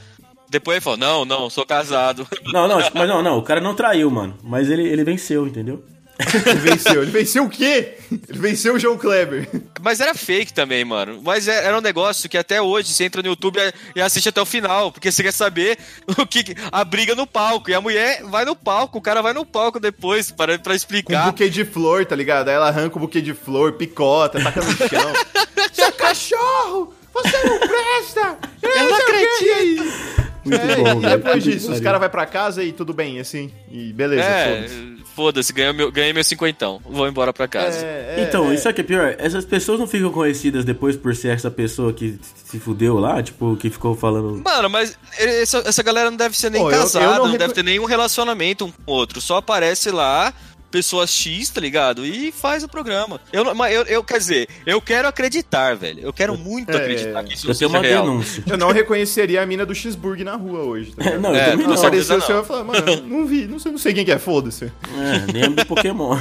Depois 0.49 0.75
ele 0.75 0.81
falou, 0.83 0.99
não, 0.99 1.23
não, 1.25 1.49
sou 1.49 1.65
casado. 1.65 2.27
Não, 2.51 2.67
não, 2.67 2.77
mas 2.93 3.07
não, 3.09 3.23
não, 3.23 3.37
o 3.37 3.41
cara 3.41 3.59
não 3.61 3.73
traiu, 3.73 4.11
mano. 4.11 4.35
Mas 4.43 4.69
ele, 4.69 4.83
ele 4.87 5.03
venceu, 5.03 5.47
entendeu? 5.47 5.83
Ele 6.19 6.59
venceu. 6.59 7.01
Ele 7.01 7.11
venceu 7.11 7.43
o 7.45 7.49
quê? 7.49 7.95
Ele 8.29 8.39
venceu 8.39 8.75
o 8.75 8.79
João 8.79 8.97
Kleber. 8.97 9.49
Mas 9.81 9.99
era 9.99 10.13
fake 10.13 10.53
também, 10.53 10.85
mano. 10.85 11.19
Mas 11.23 11.47
é- 11.47 11.65
era 11.65 11.77
um 11.77 11.81
negócio 11.81 12.29
que 12.29 12.37
até 12.37 12.61
hoje 12.61 12.93
você 12.93 13.03
entra 13.05 13.21
no 13.21 13.29
YouTube 13.29 13.59
e- 13.95 14.01
assiste 14.01 14.29
até 14.29 14.39
o 14.41 14.45
final, 14.45 14.91
porque 14.91 15.11
você 15.11 15.23
quer 15.23 15.31
saber 15.33 15.77
o 16.17 16.25
que 16.25 16.55
a 16.71 16.83
briga 16.83 17.15
no 17.15 17.25
palco. 17.25 17.69
E 17.69 17.73
a 17.73 17.81
mulher 17.81 18.23
vai 18.25 18.45
no 18.45 18.55
palco, 18.55 18.99
o 18.99 19.01
cara 19.01 19.21
vai 19.21 19.33
no 19.33 19.45
palco 19.45 19.79
depois 19.79 20.29
para 20.31 20.53
pra 20.59 20.63
Com 20.65 20.69
um 20.71 20.75
explicar. 20.75 21.25
buquê 21.25 21.49
de 21.49 21.65
flor, 21.65 22.05
tá 22.05 22.15
ligado? 22.15 22.47
Aí 22.49 22.55
ela 22.55 22.67
arranca 22.67 22.95
o 22.97 22.99
buquê 22.99 23.19
de 23.21 23.33
flor, 23.33 23.73
picota, 23.73 24.39
taca 24.41 24.61
no 24.61 24.71
chão. 24.77 25.13
Seu 25.73 25.91
cachorro! 25.93 26.93
Você 27.13 27.43
não 27.43 27.59
presta! 27.59 28.37
Eu 28.61 28.89
não 28.89 28.95
acredito! 28.95 30.22
Muito 30.45 30.61
É, 30.61 30.75
bom, 30.75 30.97
e 30.99 31.01
velho. 31.01 31.17
depois 31.17 31.43
disso, 31.43 31.71
os 31.71 31.79
caras 31.79 31.99
vão 31.99 32.09
pra 32.09 32.25
casa 32.25 32.63
e 32.63 32.71
tudo 32.73 32.93
bem, 32.93 33.19
assim. 33.19 33.51
E 33.71 33.93
beleza, 33.93 34.23
É, 34.23 34.55
foda-se. 34.67 35.03
foda-se, 35.15 35.53
ganhei 35.53 35.73
meu, 35.73 35.91
ganhei 35.91 36.11
meu 36.13 36.23
cinquentão. 36.23 36.81
Vou 36.85 37.07
embora 37.07 37.31
pra 37.31 37.47
casa. 37.47 37.77
É, 37.85 38.15
é, 38.19 38.25
Então, 38.27 38.51
é. 38.51 38.55
isso 38.55 38.67
aqui 38.67 38.81
é 38.81 38.83
pior. 38.83 39.15
Essas 39.17 39.45
pessoas 39.45 39.79
não 39.79 39.87
ficam 39.87 40.11
conhecidas 40.11 40.65
depois 40.65 40.95
por 40.97 41.15
ser 41.15 41.29
essa 41.29 41.49
pessoa 41.49 41.93
que 41.93 42.19
se 42.45 42.59
fudeu 42.59 42.97
lá, 42.99 43.23
tipo, 43.23 43.55
que 43.55 43.69
ficou 43.69 43.95
falando. 43.95 44.41
Mano, 44.43 44.69
mas 44.69 44.97
essa, 45.17 45.59
essa 45.59 45.81
galera 45.83 46.09
não 46.11 46.17
deve 46.17 46.37
ser 46.37 46.49
nem 46.51 46.61
Pô, 46.61 46.69
eu- 46.69 46.75
eu 46.75 46.81
casada, 46.81 47.19
não 47.19 47.27
não, 47.29 47.37
deve 47.37 47.53
ter 47.53 47.63
nenhum 47.63 47.85
relacionamento 47.85 48.65
um 48.65 48.71
com 48.71 48.91
o 48.91 48.93
outro. 48.95 49.21
Só 49.21 49.37
aparece 49.37 49.91
lá, 49.91 50.33
pessoa 50.73 51.05
X, 51.05 51.49
tá 51.51 51.61
ligado? 51.61 52.03
E 52.03 52.31
faz 52.31 52.63
o 52.63 52.67
programa. 52.67 53.21
Eu, 53.31 53.45
eu, 53.45 53.83
eu 53.83 54.03
quer 54.03 54.17
dizer, 54.17 54.49
eu 54.65 54.81
quero 54.81 55.07
acreditar, 55.07 55.75
velho. 55.75 55.99
Eu 55.99 56.11
quero 56.11 56.35
muito 56.35 56.71
É, 56.71 56.77
acreditar 56.77 57.23
que 57.23 57.35
isso 57.35 57.47
Eu 57.49 57.55
tenho 57.55 57.69
uma 57.69 57.79
real. 57.79 58.03
denúncia. 58.03 58.43
Eu 58.47 58.57
não 58.57 58.71
reconheceria 58.71 59.43
a 59.43 59.45
mina 59.45 59.67
do 59.67 59.75
cheeseburger 59.75 60.25
na 60.25 60.35
rua 60.35 60.61
hoje. 60.63 60.91
Tá 60.93 61.03
ligado? 61.03 61.21
Não, 61.21 61.29
eu 61.29 61.35
É, 61.35 61.51
também 61.51 61.67
não, 61.67 61.75
não. 61.75 61.79
Apareceu 61.83 62.15
o 62.15 62.19
não. 62.19 62.25
senhor 62.25 62.43
e 62.43 62.47
falou, 62.47 62.65
mano, 62.65 63.01
não 63.05 63.25
vi, 63.27 63.45
não 63.45 63.59
sei, 63.59 63.71
não 63.71 63.77
sei 63.77 63.93
quem 63.93 64.03
que 64.03 64.11
é, 64.11 64.17
foda-se. 64.17 64.65
É, 64.65 65.31
lembro 65.31 65.57
do 65.63 65.65
Pokémon. 65.67 66.17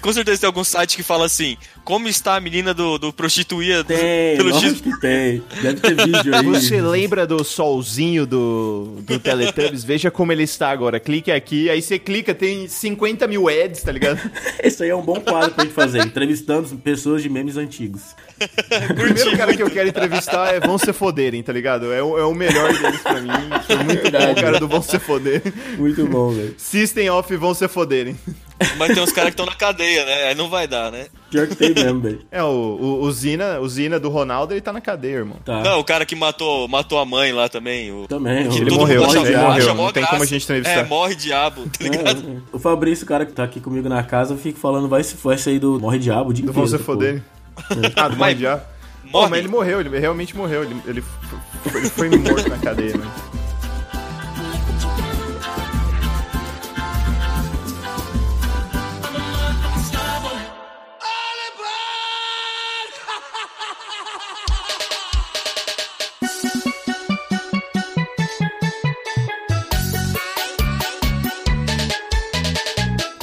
Com 0.00 0.12
certeza 0.12 0.40
tem 0.40 0.46
algum 0.46 0.64
site 0.64 0.96
que 0.96 1.02
fala 1.02 1.26
assim: 1.26 1.56
como 1.84 2.08
está 2.08 2.36
a 2.36 2.40
menina 2.40 2.72
do, 2.72 2.98
do 2.98 3.12
prostituía 3.12 3.82
Tem, 3.84 4.36
pelo 4.38 4.54
X. 4.58 4.80
que 4.80 5.00
tem. 5.00 5.42
Deve 5.62 5.80
ter 5.80 5.94
vídeo 5.94 6.34
aí. 6.36 6.44
Você 6.44 6.80
lembra 6.80 7.26
do 7.26 7.42
solzinho 7.42 8.26
do, 8.26 8.98
do 9.00 9.18
Teletubbies? 9.18 9.84
Veja 9.84 10.10
como 10.10 10.32
ele 10.32 10.44
está 10.44 10.70
agora. 10.70 11.00
Clique 11.00 11.30
aqui, 11.32 11.68
aí 11.68 11.82
você 11.82 11.98
clica, 11.98 12.34
tem 12.34 12.68
50 12.68 13.26
mil 13.26 13.48
ads, 13.48 13.82
tá 13.82 13.92
ligado? 13.92 14.20
Esse 14.62 14.84
aí 14.84 14.90
é 14.90 14.96
um 14.96 15.02
bom 15.02 15.20
quadro 15.20 15.52
pra 15.52 15.64
gente 15.64 15.74
fazer, 15.74 16.04
entrevistando 16.04 16.68
pessoas 16.78 17.22
de 17.22 17.28
memes 17.28 17.56
antigos. 17.56 18.02
O 18.90 18.94
primeiro 18.94 19.36
cara 19.36 19.54
que 19.56 19.62
eu 19.62 19.70
quero 19.70 19.88
entrevistar 19.88 20.54
é 20.54 20.60
Vão 20.60 20.78
Se 20.78 20.92
Foderem, 20.92 21.42
tá 21.42 21.52
ligado? 21.52 21.92
É 21.92 22.02
o, 22.02 22.18
é 22.18 22.24
o 22.24 22.34
melhor 22.34 22.72
deles 22.72 23.00
pra 23.00 23.20
mim. 23.20 23.28
Foi 23.66 23.76
muito 23.76 24.10
bom 24.10 24.32
o 24.32 24.34
cara 24.34 24.58
do 24.58 24.68
Vão 24.68 24.82
Se 24.82 24.98
Foder. 24.98 25.42
Muito 25.76 26.06
bom, 26.06 26.30
velho. 26.30 26.54
System 26.56 27.10
off 27.10 27.34
Vão 27.36 27.52
Se 27.54 27.68
Foderem. 27.68 28.16
Mas 28.78 28.94
tem 28.94 29.02
uns 29.02 29.12
caras 29.12 29.30
que 29.30 29.40
estão 29.40 29.46
na 29.46 29.54
cadeia, 29.54 30.04
né? 30.04 30.24
Aí 30.28 30.34
não 30.34 30.48
vai 30.48 30.66
dar, 30.68 30.90
né? 30.92 31.06
Pior 31.30 31.46
que 31.46 31.54
tem 31.54 31.72
mesmo, 31.74 32.00
velho. 32.00 32.20
É, 32.30 32.42
o, 32.42 32.46
o, 32.46 33.02
o 33.02 33.12
Zina, 33.12 33.58
o 33.60 33.68
Zina 33.68 33.98
do 33.98 34.08
Ronaldo, 34.08 34.52
ele 34.52 34.60
tá 34.60 34.72
na 34.72 34.80
cadeia, 34.80 35.16
irmão. 35.16 35.36
Tá. 35.44 35.62
Não, 35.62 35.78
o 35.80 35.84
cara 35.84 36.04
que 36.04 36.14
matou, 36.14 36.66
matou 36.68 36.98
a 36.98 37.04
mãe 37.04 37.32
lá 37.32 37.48
também. 37.48 37.90
O... 37.92 38.06
Também. 38.06 38.48
o- 38.48 38.52
Ele 38.54 38.70
morreu, 38.70 39.04
acha- 39.04 39.18
ele 39.20 39.36
morreu, 39.36 39.74
não 39.74 39.92
tem 39.92 40.04
como 40.04 40.22
a 40.22 40.26
gente 40.26 40.42
entrevistar. 40.44 40.80
É, 40.80 40.84
morre 40.84 41.14
diabo, 41.14 41.62
tá 41.78 41.84
ligado? 41.84 42.42
É, 42.52 42.56
o 42.56 42.58
Fabrício, 42.58 43.04
o 43.04 43.08
cara 43.08 43.24
que 43.24 43.32
tá 43.32 43.44
aqui 43.44 43.60
comigo 43.60 43.88
na 43.88 44.02
casa, 44.02 44.34
eu 44.34 44.38
fico 44.38 44.58
falando, 44.58 44.88
vai 44.88 45.02
se 45.02 45.16
vai 45.16 45.38
sair 45.38 45.58
do 45.58 45.78
Morre 45.80 45.98
Diabo 45.98 46.32
de 46.34 46.42
Do 46.42 46.52
Vão 46.52 46.66
se 46.66 46.78
foder. 46.78 47.22
Ah, 47.96 48.08
do 48.08 48.16
Morre 48.16 48.36
já. 48.36 48.56
Morre. 48.56 49.24
Pô, 49.24 49.28
mas 49.30 49.38
ele 49.40 49.48
morreu, 49.48 49.80
ele 49.80 49.98
realmente 49.98 50.36
morreu. 50.36 50.62
Ele, 50.64 50.76
ele, 50.86 51.04
ele 51.74 51.88
foi 51.90 52.08
morto 52.10 52.48
na 52.48 52.58
cadeia, 52.58 52.96
né? 52.96 53.06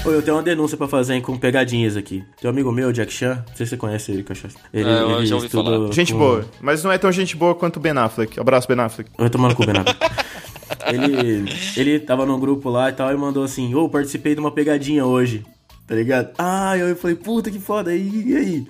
Ô, 0.07 0.11
eu 0.11 0.21
tenho 0.21 0.37
uma 0.37 0.43
denúncia 0.43 0.77
pra 0.77 0.87
fazer 0.87 1.15
hein, 1.15 1.21
com 1.21 1.37
pegadinhas 1.37 1.97
aqui. 1.97 2.23
Tem 2.39 2.49
um 2.49 2.53
amigo 2.53 2.71
meu, 2.71 2.91
Jack 2.93 3.11
Chan, 3.11 3.43
não 3.47 3.55
sei 3.55 3.65
se 3.65 3.71
você 3.71 3.77
conhece 3.77 4.11
ele, 4.11 4.23
Cachaça. 4.23 4.57
Ele, 4.73 4.89
É, 4.89 5.01
eu 5.01 5.25
já 5.25 5.35
ouvi 5.35 5.47
estuda 5.47 5.69
falar. 5.71 5.91
Gente 5.91 6.13
com- 6.13 6.19
boa. 6.19 6.45
Mas 6.61 6.83
não 6.83 6.91
é 6.91 6.97
tão 6.97 7.11
gente 7.11 7.35
boa 7.35 7.53
quanto 7.53 7.77
o 7.77 7.79
Ben 7.79 7.91
Affleck. 7.97 8.39
Abraço, 8.39 8.67
Ben 8.67 8.79
Affleck. 8.79 9.09
Vai 9.17 9.29
tomar 9.29 9.49
no 9.49 9.55
cu, 9.55 9.65
Benato. 9.65 9.93
ele, 10.87 11.45
ele 11.75 11.99
tava 11.99 12.25
num 12.25 12.39
grupo 12.39 12.69
lá 12.69 12.89
e 12.89 12.93
tal 12.93 13.11
e 13.13 13.17
mandou 13.17 13.43
assim: 13.43 13.73
Ô, 13.75 13.89
participei 13.89 14.33
de 14.33 14.39
uma 14.39 14.51
pegadinha 14.51 15.05
hoje. 15.05 15.43
Tá 15.85 15.95
ligado? 15.95 16.29
Ah, 16.37 16.77
eu 16.77 16.95
falei, 16.97 17.15
puta 17.15 17.49
que 17.49 17.59
foda, 17.59 17.95
e, 17.95 18.31
e 18.31 18.35
aí? 18.35 18.67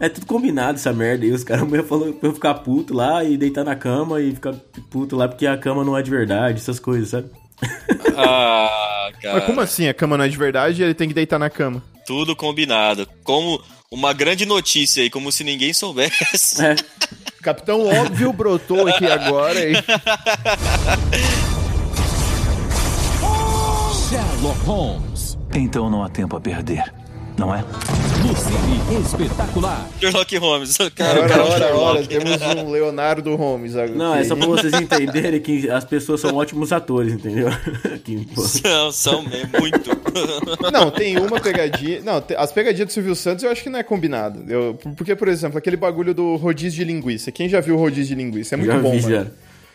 É 0.00 0.08
tudo 0.08 0.26
combinado 0.26 0.74
essa 0.78 0.92
merda. 0.92 1.24
E 1.26 1.30
os 1.32 1.44
caras 1.44 1.68
me 1.68 1.80
falaram 1.82 2.12
pra 2.12 2.28
eu 2.28 2.32
ficar 2.34 2.54
puto 2.54 2.94
lá 2.94 3.22
e 3.24 3.36
deitar 3.36 3.64
na 3.64 3.76
cama 3.76 4.20
e 4.20 4.32
ficar 4.32 4.52
puto 4.90 5.14
lá 5.16 5.28
porque 5.28 5.46
a 5.46 5.56
cama 5.56 5.84
não 5.84 5.96
é 5.96 6.02
de 6.02 6.10
verdade, 6.10 6.58
essas 6.58 6.78
coisas, 6.80 7.08
sabe? 7.10 7.28
Ah, 8.14 9.10
cara. 9.22 9.36
Mas 9.36 9.44
como 9.46 9.60
assim? 9.60 9.88
A 9.88 9.94
cama 9.94 10.18
não 10.18 10.24
é 10.24 10.28
de 10.28 10.36
verdade 10.36 10.82
e 10.82 10.84
ele 10.84 10.92
tem 10.92 11.08
que 11.08 11.14
deitar 11.14 11.38
na 11.38 11.48
cama? 11.48 11.82
Tudo 12.04 12.36
combinado. 12.36 13.08
Como 13.24 13.62
uma 13.90 14.12
grande 14.12 14.44
notícia 14.44 15.02
aí, 15.02 15.08
como 15.08 15.32
se 15.32 15.42
ninguém 15.42 15.72
soubesse. 15.72 16.62
É. 16.62 16.76
Capitão 17.42 17.86
Óbvio 17.86 18.32
brotou 18.32 18.86
aqui 18.86 19.06
agora 19.06 19.58
e... 19.60 19.74
Sherlock 24.08 24.60
Holmes. 24.64 25.38
Então 25.54 25.88
não 25.88 26.04
há 26.04 26.08
tempo 26.08 26.36
a 26.36 26.40
perder, 26.40 26.92
não 27.38 27.54
é? 27.54 27.62
No 27.62 28.36
Cine 28.36 29.00
Espetacular. 29.04 29.88
Sherlock 30.00 30.36
Holmes. 30.36 30.78
Cara, 30.94 31.20
o 31.20 31.22
Ora, 31.22 31.28
cara 31.28 31.42
é 31.42 31.72
ora, 31.72 31.76
ora, 31.76 32.06
temos 32.06 32.40
um 32.40 32.70
Leonardo 32.70 33.34
Holmes 33.36 33.74
agora. 33.74 33.96
Não, 33.98 34.14
é 34.14 34.24
só 34.24 34.36
pra 34.36 34.46
vocês 34.46 34.72
entenderem 34.74 35.40
que 35.40 35.68
as 35.70 35.84
pessoas 35.84 36.20
são 36.20 36.36
ótimos 36.36 36.72
atores, 36.72 37.12
entendeu? 37.14 37.48
Que. 38.04 38.26
São, 38.36 38.90
são 38.90 39.22
mesmo, 39.22 39.50
muito. 39.60 39.90
Não, 40.72 40.90
tem 40.90 41.16
uma 41.18 41.40
pegadinha. 41.40 42.00
Não, 42.02 42.22
as 42.36 42.50
pegadinhas 42.50 42.88
do 42.88 42.92
Silvio 42.92 43.14
Santos 43.14 43.44
eu 43.44 43.50
acho 43.50 43.62
que 43.62 43.70
não 43.70 43.78
é 43.78 43.82
combinado. 43.84 44.42
Eu, 44.48 44.76
porque, 44.96 45.14
por 45.14 45.28
exemplo, 45.28 45.56
aquele 45.56 45.76
bagulho 45.76 46.12
do 46.12 46.34
rodízio 46.34 46.84
de 46.84 46.84
linguiça. 46.92 47.30
Quem 47.30 47.48
já 47.48 47.60
viu 47.60 47.76
o 47.76 47.78
rodízio 47.78 48.16
de 48.16 48.22
linguiça? 48.22 48.54
É 48.54 48.58
muito 48.58 48.72
Já 48.72 48.78
bom, 48.80 48.90
vi, 48.90 49.02
mano. 49.02 49.14
já. 49.14 49.26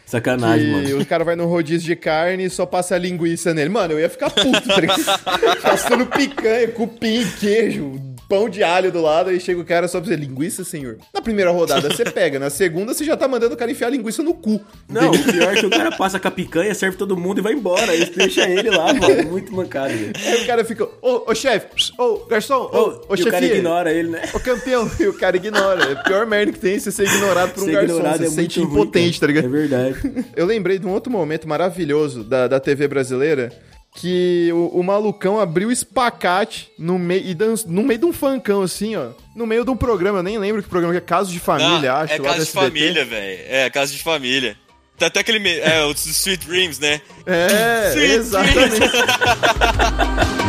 Sacanagem, 0.07 0.71
mano. 0.71 1.01
o 1.01 1.05
cara 1.05 1.25
vai 1.25 1.35
no 1.35 1.45
rodízio 1.47 1.85
de 1.85 1.95
carne 1.97 2.45
e 2.45 2.49
só 2.49 2.65
passa 2.65 2.95
a 2.95 2.97
linguiça 2.97 3.53
nele. 3.53 3.69
Mano, 3.69 3.93
eu 3.93 3.99
ia 3.99 4.09
ficar 4.09 4.29
puto, 4.29 4.65
tá? 4.65 5.55
Passando 5.61 6.05
picanha, 6.05 6.69
cupim, 6.69 7.29
queijo, 7.37 7.99
pão 8.27 8.49
de 8.49 8.63
alho 8.63 8.91
do 8.91 9.01
lado, 9.01 9.29
aí 9.29 9.39
chega 9.39 9.59
o 9.59 9.65
cara 9.65 9.87
só 9.87 9.99
pra 9.99 10.09
dizer, 10.09 10.19
linguiça, 10.19 10.63
senhor? 10.63 10.97
Na 11.13 11.21
primeira 11.21 11.51
rodada 11.51 11.89
você 11.89 12.03
pega, 12.11 12.37
na 12.39 12.49
segunda 12.49 12.93
você 12.93 13.03
já 13.03 13.15
tá 13.15 13.27
mandando 13.27 13.53
o 13.53 13.57
cara 13.57 13.71
enfiar 13.71 13.87
a 13.87 13.91
linguiça 13.91 14.21
no 14.21 14.33
cu. 14.33 14.59
Não, 14.89 15.11
o 15.11 15.23
pior 15.23 15.55
é 15.55 15.59
que 15.59 15.65
o 15.65 15.69
cara 15.69 15.91
passa 15.95 16.19
com 16.19 16.27
a 16.27 16.31
picanha, 16.31 16.73
serve 16.73 16.97
todo 16.97 17.15
mundo 17.15 17.39
e 17.39 17.41
vai 17.41 17.53
embora. 17.53 17.91
Aí 17.91 18.05
deixa 18.05 18.47
ele 18.49 18.69
lá, 18.69 18.93
mano. 18.93 19.23
Muito 19.31 19.53
mancado, 19.53 19.93
velho. 19.93 20.13
Aí 20.25 20.43
o 20.43 20.47
cara 20.47 20.65
fica, 20.65 20.83
ô, 21.01 21.31
ô 21.31 21.35
chefe, 21.35 21.67
ô, 21.97 22.25
garçom, 22.25 22.69
ô, 22.73 23.11
ô, 23.11 23.15
e 23.15 23.23
o 23.23 23.31
cara 23.31 23.45
ignora 23.45 23.91
ele, 23.93 24.09
né? 24.09 24.23
Ô 24.33 24.39
campeão, 24.39 24.89
e 24.99 25.07
o 25.07 25.13
cara 25.13 25.37
ignora. 25.37 25.83
É 25.85 25.93
a 25.93 26.03
pior 26.03 26.25
merda 26.25 26.51
que 26.51 26.59
tem 26.59 26.79
você 26.79 26.91
ser 26.91 27.03
ignorado 27.07 27.53
por 27.53 27.63
um 27.63 27.65
Ser 27.65 27.71
garçom. 27.73 27.93
ignorado 27.95 28.17
Você 28.17 28.23
é 28.25 28.29
se 28.29 28.35
sente 28.35 28.59
ruim, 28.59 28.71
impotente, 28.71 29.19
tá 29.19 29.27
cara. 29.27 29.39
ligado? 29.39 29.55
É 29.55 29.59
verdade. 29.59 30.25
Eu 30.35 30.45
lembrei 30.45 30.77
de 30.79 30.85
um 30.85 30.91
outro 30.91 31.11
momento 31.11 31.47
maravilhoso 31.47 32.23
da, 32.23 32.47
da 32.47 32.59
TV 32.59 32.87
brasileira 32.87 33.51
que 33.99 34.51
o, 34.53 34.79
o 34.79 34.83
malucão 34.83 35.39
abriu 35.39 35.71
espacate 35.71 36.69
no 36.77 36.99
meio 36.99 37.25
e 37.25 37.33
dan- 37.33 37.55
no 37.65 37.81
meio 37.81 37.99
de 37.99 38.05
um 38.05 38.13
funkão 38.13 38.61
assim, 38.61 38.95
ó. 38.95 39.07
No 39.35 39.47
meio 39.47 39.65
de 39.65 39.71
um 39.71 39.75
programa, 39.75 40.19
eu 40.19 40.23
nem 40.23 40.37
lembro 40.37 40.61
que 40.61 40.69
programa 40.69 40.93
que 40.93 40.99
é 40.99 41.01
Caso 41.01 41.31
de 41.31 41.39
Família, 41.39 41.91
Ah, 41.93 42.01
acho. 42.01 42.13
é 42.13 42.17
do 42.19 42.45
de 42.45 42.51
família, 42.51 43.03
velho. 43.03 43.39
É, 43.47 43.67
casa 43.71 43.91
de 43.91 44.03
família. 44.03 44.55
Tá 44.99 45.07
até 45.07 45.19
aquele. 45.21 45.47
É, 45.59 45.83
o 45.85 45.91
Sweet 45.91 46.45
Dreams, 46.47 46.79
né? 46.79 47.01
É, 47.25 47.89
Sweet 47.93 48.11
exatamente. 48.13 48.81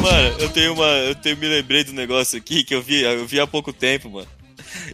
Mano, 0.00 0.34
eu 0.40 0.48
tenho 0.48 0.74
uma. 0.74 0.86
Eu 0.86 1.14
tenho, 1.14 1.36
me 1.36 1.46
lembrei 1.48 1.84
do 1.84 1.92
negócio 1.92 2.36
aqui 2.36 2.64
que 2.64 2.74
eu 2.74 2.82
vi, 2.82 3.02
eu 3.02 3.26
vi 3.26 3.40
há 3.40 3.46
pouco 3.46 3.72
tempo, 3.72 4.10
mano. 4.10 4.26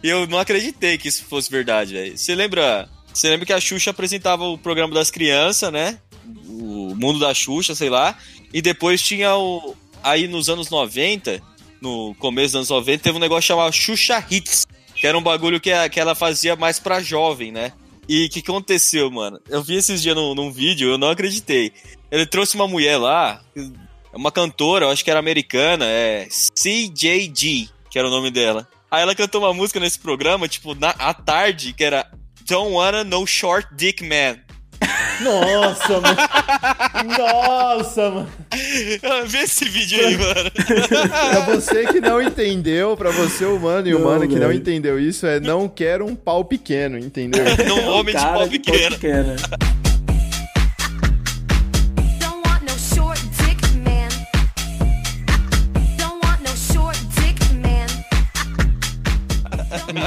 Eu 0.03 0.27
não 0.27 0.39
acreditei 0.39 0.97
que 0.99 1.09
isso 1.09 1.25
fosse 1.25 1.51
verdade, 1.51 1.95
velho. 1.95 2.17
Você 2.17 2.35
lembra. 2.35 2.89
Você 3.13 3.29
lembra 3.31 3.47
que 3.47 3.53
a 3.53 3.61
Xuxa 3.61 3.91
apresentava 3.91 4.45
o 4.45 4.57
programa 4.59 4.95
das 4.95 5.11
crianças, 5.11 5.73
né? 5.73 5.99
O 6.47 6.95
mundo 6.95 7.19
da 7.19 7.33
Xuxa, 7.35 7.75
sei 7.75 7.89
lá. 7.91 8.17
E 8.53 8.61
depois 8.63 9.03
tinha 9.03 9.35
o. 9.37 9.75
Aí 10.03 10.29
nos 10.29 10.49
anos 10.49 10.71
90, 10.71 11.43
no 11.81 12.15
começo 12.17 12.49
dos 12.49 12.55
anos 12.57 12.71
90, 12.71 13.03
teve 13.03 13.17
um 13.17 13.21
negócio 13.21 13.49
chamado 13.49 13.73
Xuxa 13.73 14.25
Hits. 14.31 14.67
Que 14.95 15.07
era 15.07 15.17
um 15.17 15.23
bagulho 15.23 15.61
que, 15.61 15.71
a- 15.73 15.89
que 15.89 15.99
ela 16.01 16.15
fazia 16.15 16.57
mais 16.57 16.79
pra 16.81 17.01
jovem, 17.01 17.53
né? 17.53 17.73
E 18.09 18.27
o 18.27 18.29
que 18.31 18.41
aconteceu, 18.41 19.11
mano? 19.11 19.39
Eu 19.49 19.63
vi 19.63 19.75
esses 19.77 20.01
dias 20.03 20.17
num, 20.17 20.35
num 20.35 20.51
vídeo, 20.51 20.91
eu 20.91 20.99
não 20.99 21.11
acreditei. 21.11 21.73
Ele 22.11 22.25
trouxe 22.27 22.55
uma 22.57 22.67
mulher 22.67 22.97
lá, 22.97 23.41
uma 24.13 24.33
cantora, 24.33 24.87
eu 24.87 24.91
acho 24.91 25.05
que 25.05 25.11
era 25.11 25.21
americana, 25.21 25.85
é 25.85 26.27
CJG, 26.55 27.69
que 27.91 27.99
era 27.99 28.09
o 28.09 28.11
nome 28.11 28.31
dela. 28.31 28.67
Aí 28.91 29.03
ela 29.03 29.15
cantou 29.15 29.43
uma 29.43 29.53
música 29.53 29.79
nesse 29.79 29.99
programa, 29.99 30.49
tipo, 30.49 30.75
na, 30.75 30.91
à 30.91 31.13
tarde, 31.13 31.75
que 31.75 31.85
era 31.85 32.07
Don't 32.49 32.73
Wanna 32.73 33.05
No 33.05 33.27
Short 33.27 33.69
Dick 33.75 34.03
Man. 34.03 34.39
Nossa, 35.21 36.01
mano. 36.01 36.17
Nossa, 37.19 38.11
mano. 38.11 38.29
Vê 39.27 39.39
esse 39.39 39.65
vídeo 39.67 39.99
aí, 40.07 40.17
mano. 40.17 40.51
Pra 41.09 41.41
você 41.41 41.87
que 41.87 42.01
não 42.01 42.23
entendeu, 42.23 42.97
pra 42.97 43.11
você 43.11 43.45
humano 43.45 43.89
e 43.89 43.93
Não, 43.93 44.01
humana 44.01 44.27
que 44.27 44.39
não 44.39 44.53
entendeu 44.53 44.99
isso, 44.99 45.27
é 45.27 45.41
não 45.41 45.69
quero 45.69 46.07
um 46.07 46.15
pau 46.15 46.45
pequeno, 46.45 46.97
entendeu? 46.99 47.45
Não 47.67 47.89
homem 47.95 48.15
de 48.15 48.23
pau 48.23 48.49
de 48.49 48.59
pequeno. 48.59 48.97
pequeno. 48.97 49.37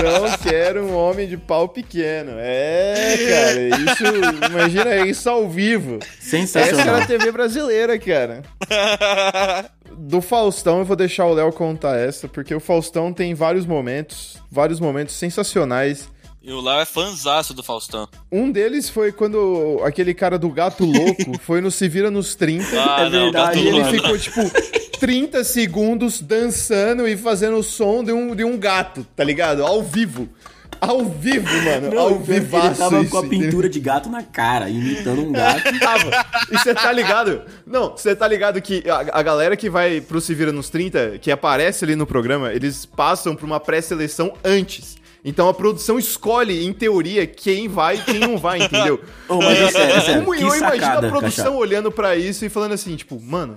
Não 0.04 0.38
quero 0.38 0.86
um 0.86 0.96
homem 0.96 1.28
de 1.28 1.38
pau 1.38 1.68
pequeno. 1.68 2.34
É, 2.38 3.18
cara, 3.30 3.62
isso. 3.82 4.04
Imagina 4.50 5.08
isso 5.08 5.30
ao 5.30 5.50
vivo. 5.50 6.00
Essa 6.02 6.60
era 6.60 6.68
Sensacional. 6.68 6.96
a 7.02 7.06
TV 7.06 7.32
brasileira, 7.32 7.98
cara. 8.00 8.42
Do 9.98 10.22
Faustão, 10.22 10.80
eu 10.80 10.86
vou 10.86 10.96
deixar 10.96 11.26
o 11.26 11.34
Léo 11.34 11.52
contar 11.52 11.98
essa, 11.98 12.28
porque 12.28 12.56
o 12.56 12.60
Faustão 12.60 13.14
tem 13.14 13.34
vários 13.34 13.66
momentos, 13.66 14.38
vários 14.50 14.80
momentos 14.80 15.16
sensacionais. 15.16 16.10
E 16.44 16.52
o 16.52 16.60
Léo 16.60 16.80
é 16.82 16.86
fanzaço 16.86 17.54
do 17.54 17.62
Faustão. 17.62 18.08
Um 18.32 18.52
deles 18.52 18.90
foi 18.90 19.12
quando 19.12 19.80
aquele 19.86 20.12
cara 20.14 20.40
do 20.40 20.50
gato 20.50 20.84
louco 20.86 21.38
foi 21.44 21.62
no 21.62 21.70
Se 21.70 21.88
Vira 21.88 22.10
nos 22.10 22.34
30. 22.34 22.66
Ah, 22.82 23.02
É 23.02 23.04
não, 23.04 23.12
verdade, 23.26 23.60
E 23.60 23.68
ele 23.68 23.80
Louco. 23.80 23.92
ficou, 23.92 24.18
tipo, 24.18 25.00
30 25.00 25.44
segundos 25.44 26.20
dançando 26.20 27.08
e 27.08 27.16
fazendo 27.16 27.58
o 27.58 27.64
som 27.64 28.04
de 28.04 28.12
um, 28.12 28.36
de 28.36 28.44
um 28.44 28.58
gato, 28.58 29.06
tá 29.16 29.24
ligado? 29.24 29.64
Ao 29.64 29.84
vivo. 29.84 30.28
Ao 30.80 31.06
vivo, 31.06 31.48
mano. 31.64 31.92
Não, 31.94 32.02
ao 32.02 32.14
o 32.14 32.22
pior 32.26 32.34
é 32.34 32.38
ele 32.38 32.76
tava 32.76 33.02
isso, 33.02 33.12
com 33.12 33.18
a 33.18 33.20
entendeu? 33.26 33.40
pintura 33.50 33.70
de 33.70 33.80
gato 33.80 34.10
na 34.10 34.24
cara, 34.24 34.68
imitando 34.68 35.22
um 35.22 35.32
gato. 35.32 35.62
Tava. 35.80 36.26
E 36.52 36.58
você 36.58 36.74
tá 36.74 36.92
ligado? 36.92 37.44
Não, 37.68 37.92
você 37.92 38.16
tá 38.16 38.28
ligado 38.28 38.60
que 38.60 38.84
a, 38.90 39.20
a 39.20 39.22
galera 39.22 39.56
que 39.56 39.70
vai 39.70 40.02
pro 40.02 40.20
Se 40.20 40.34
Vira 40.34 40.52
nos 40.52 40.72
30, 40.72 41.20
que 41.20 41.30
aparece 41.30 41.86
ali 41.86 41.96
no 41.96 42.08
programa, 42.08 42.52
eles 42.52 42.84
passam 42.84 43.36
por 43.36 43.46
uma 43.46 43.60
pré-seleção 43.60 44.34
antes. 44.44 45.00
Então 45.24 45.48
a 45.48 45.54
produção 45.54 46.00
escolhe, 46.00 46.66
em 46.66 46.74
teoria, 46.74 47.28
quem 47.28 47.68
vai 47.68 47.98
e 47.98 48.02
quem 48.02 48.20
não 48.20 48.38
vai, 48.38 48.64
entendeu? 48.64 49.00
Ô, 49.30 49.36
mas 49.38 49.60
é 49.60 49.72
sério, 49.72 49.96
é 49.96 50.02
sério, 50.02 50.24
Como 50.26 50.36
que 50.36 50.44
eu 50.44 50.48
imagino 50.56 50.66
a 50.66 50.72
sacada, 50.72 51.08
produção 51.10 51.46
Cachá. 51.46 51.58
olhando 51.58 51.92
pra 51.92 52.16
isso 52.16 52.44
e 52.44 52.50
falando 52.50 52.72
assim, 52.74 52.96
tipo, 52.96 53.20
mano, 53.22 53.54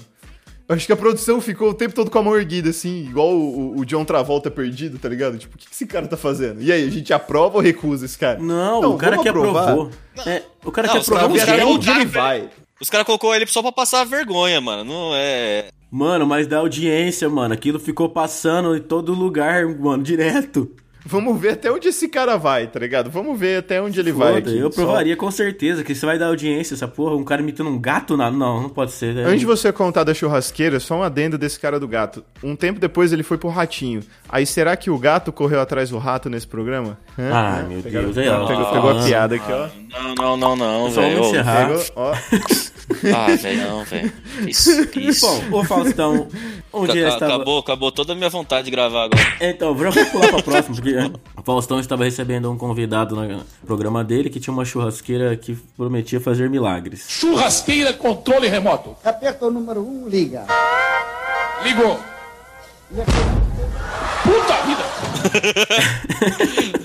Eu 0.69 0.75
acho 0.75 0.87
que 0.87 0.93
a 0.93 0.97
produção 0.97 1.41
ficou 1.41 1.71
o 1.71 1.75
tempo 1.75 1.95
todo 1.95 2.11
com 2.11 2.19
a 2.19 2.23
mão 2.23 2.37
erguida, 2.37 2.71
assim, 2.71 3.05
igual 3.07 3.31
o, 3.31 3.79
o 3.79 3.85
John 3.85 4.05
Travolta 4.05 4.51
perdido, 4.51 4.99
tá 4.99 5.09
ligado? 5.09 5.37
Tipo, 5.39 5.57
o 5.57 5.59
que 5.59 5.67
que 5.69 5.75
esse 5.75 5.87
cara 5.87 6.07
tá 6.07 6.17
fazendo? 6.17 6.63
E 6.63 6.71
aí, 6.73 6.87
a 6.87 6.91
gente 6.91 7.13
aprova 7.13 7.57
ou 7.57 7.63
recusa 7.63 8.05
esse 8.07 8.17
cara? 8.19 8.39
Não, 8.39 8.81
Não, 8.83 8.95
o 8.95 8.99
cara 8.99 9.19
que 9.19 9.29
aprovar. 9.29 9.71
aprovou. 9.71 9.91
É, 10.27 10.43
o 10.65 10.71
cara 10.73 10.89
Não, 10.89 10.95
que 10.95 11.01
aprovou. 11.01 11.37
Até 11.41 11.57
ver, 11.57 11.65
onde 11.65 11.91
ele 11.91 12.07
cara, 12.07 12.27
vai. 12.27 12.51
Os 12.81 12.91
caras 12.91 13.07
colocou 13.07 13.35
ele 13.35 13.47
só 13.47 13.63
pra 13.63 13.73
passar 13.73 14.05
vergonha, 14.05 14.61
mano. 14.61 14.85
Não 14.85 15.13
é. 15.15 15.67
Mano, 15.91 16.27
mas 16.27 16.47
da 16.47 16.59
audiência, 16.59 17.29
mano, 17.29 17.55
aquilo 17.55 17.79
ficou 17.79 18.09
passando 18.09 18.75
em 18.77 18.81
todo 18.81 19.13
lugar, 19.15 19.67
mano, 19.67 20.03
direto. 20.03 20.71
Vamos 21.07 21.39
ver 21.39 21.51
até 21.51 21.71
onde 21.71 21.89
esse 21.89 22.09
cara 22.09 22.37
vai, 22.39 22.67
tá 22.67 22.81
ligado? 22.81 23.11
Vamos 23.11 23.39
ver 23.39 23.59
até 23.59 23.81
onde 23.83 24.01
ele 24.01 24.11
vai. 24.11 24.39
Aqui. 24.39 24.57
eu 24.59 24.73
Só- 24.73 24.83
provaria 24.83 25.15
com 25.17 25.31
certeza 25.31 25.85
que 25.85 25.95
você 25.95 26.07
vai 26.07 26.19
dar 26.19 26.29
audiência, 26.29 26.75
essa 26.75 26.89
porra. 26.89 27.15
Um 27.15 27.23
cara 27.25 27.43
imitando 27.43 27.69
um 27.69 27.79
gato? 27.79 28.17
Não, 28.17 28.31
não, 28.31 28.63
não 28.63 28.69
pode 28.71 28.93
ser. 28.93 29.15
né? 29.15 29.25
Antes 29.25 29.41
de 29.41 29.47
você 29.47 29.71
contar 29.71 30.03
da 30.05 30.15
churrasqueira, 30.15 30.81
só 30.81 30.97
um 30.97 31.03
adendo 31.03 31.37
desse 31.37 31.61
cara 31.61 31.79
do 31.79 31.87
gato. 31.87 32.25
Um 32.43 32.57
tempo 32.57 32.81
depois 32.81 33.13
ele 33.13 33.23
foi 33.23 33.37
pro 33.37 33.51
ratinho. 33.51 34.01
Aí 34.29 34.47
será 34.47 34.77
que 34.77 34.91
o 34.91 34.99
gato 34.99 35.31
correu 35.31 35.61
atrás 35.61 35.91
do 35.91 35.99
rato 35.99 36.31
nesse 36.31 36.47
programa? 36.47 36.97
Hã? 37.19 37.31
Hã? 37.31 37.67
meu 37.69 37.83
Pegaram- 37.83 38.11
Deus, 38.11 38.29
ó. 38.29 38.47
Pegou, 38.47 38.65
Ah, 38.65 38.73
pegou 38.73 38.91
a 38.91 39.01
ah, 39.01 39.05
piada 39.05 39.35
aqui, 39.35 39.53
ó. 39.53 39.69
Não, 40.01 40.15
não, 40.15 40.37
não, 40.37 40.57
não, 40.57 40.91
Só 40.91 41.03
vamos 41.03 41.29
encerrar. 41.29 41.67
Pegou, 41.69 41.85
ó. 41.97 42.15
Ah, 43.15 43.35
velho, 43.35 43.63
não, 43.63 43.85
velho. 43.85 44.13
Isso, 44.47 44.71
isso. 44.99 45.27
Bom, 45.49 45.59
ô 45.61 45.65
Faustão, 45.65 46.29
onde 46.71 46.93
Ca- 46.93 46.99
ele 46.99 47.09
estava... 47.09 47.35
Acabou, 47.37 47.59
acabou 47.59 47.91
toda 47.91 48.13
a 48.13 48.17
minha 48.17 48.29
vontade 48.29 48.67
de 48.67 48.71
gravar 48.71 49.05
agora. 49.05 49.23
Então, 49.41 49.75
vamos 49.75 49.95
pular 50.11 50.29
pra 50.29 50.43
próxima, 50.43 50.75
porque 50.77 50.94
o 51.37 51.43
Faustão 51.43 51.81
estava 51.81 52.05
recebendo 52.05 52.51
um 52.51 52.57
convidado 52.57 53.17
no 53.17 53.45
programa 53.67 54.03
dele 54.05 54.31
que 54.31 54.41
tinha 54.41 54.53
uma 54.53 54.65
churrasqueira 54.65 55.37
que 55.37 55.55
prometia 55.77 56.21
fazer 56.21 56.49
milagres. 56.51 57.07
Churrasqueira 57.09 57.93
controle 57.93 58.49
remoto. 58.49 58.97
Aperta 59.05 59.47
o 59.47 59.51
número 59.51 59.81
1, 59.81 60.05
um, 60.05 60.09
liga. 60.09 60.45
Ligou. 61.63 61.99
Puta 64.23 64.55
vida! 64.67 64.85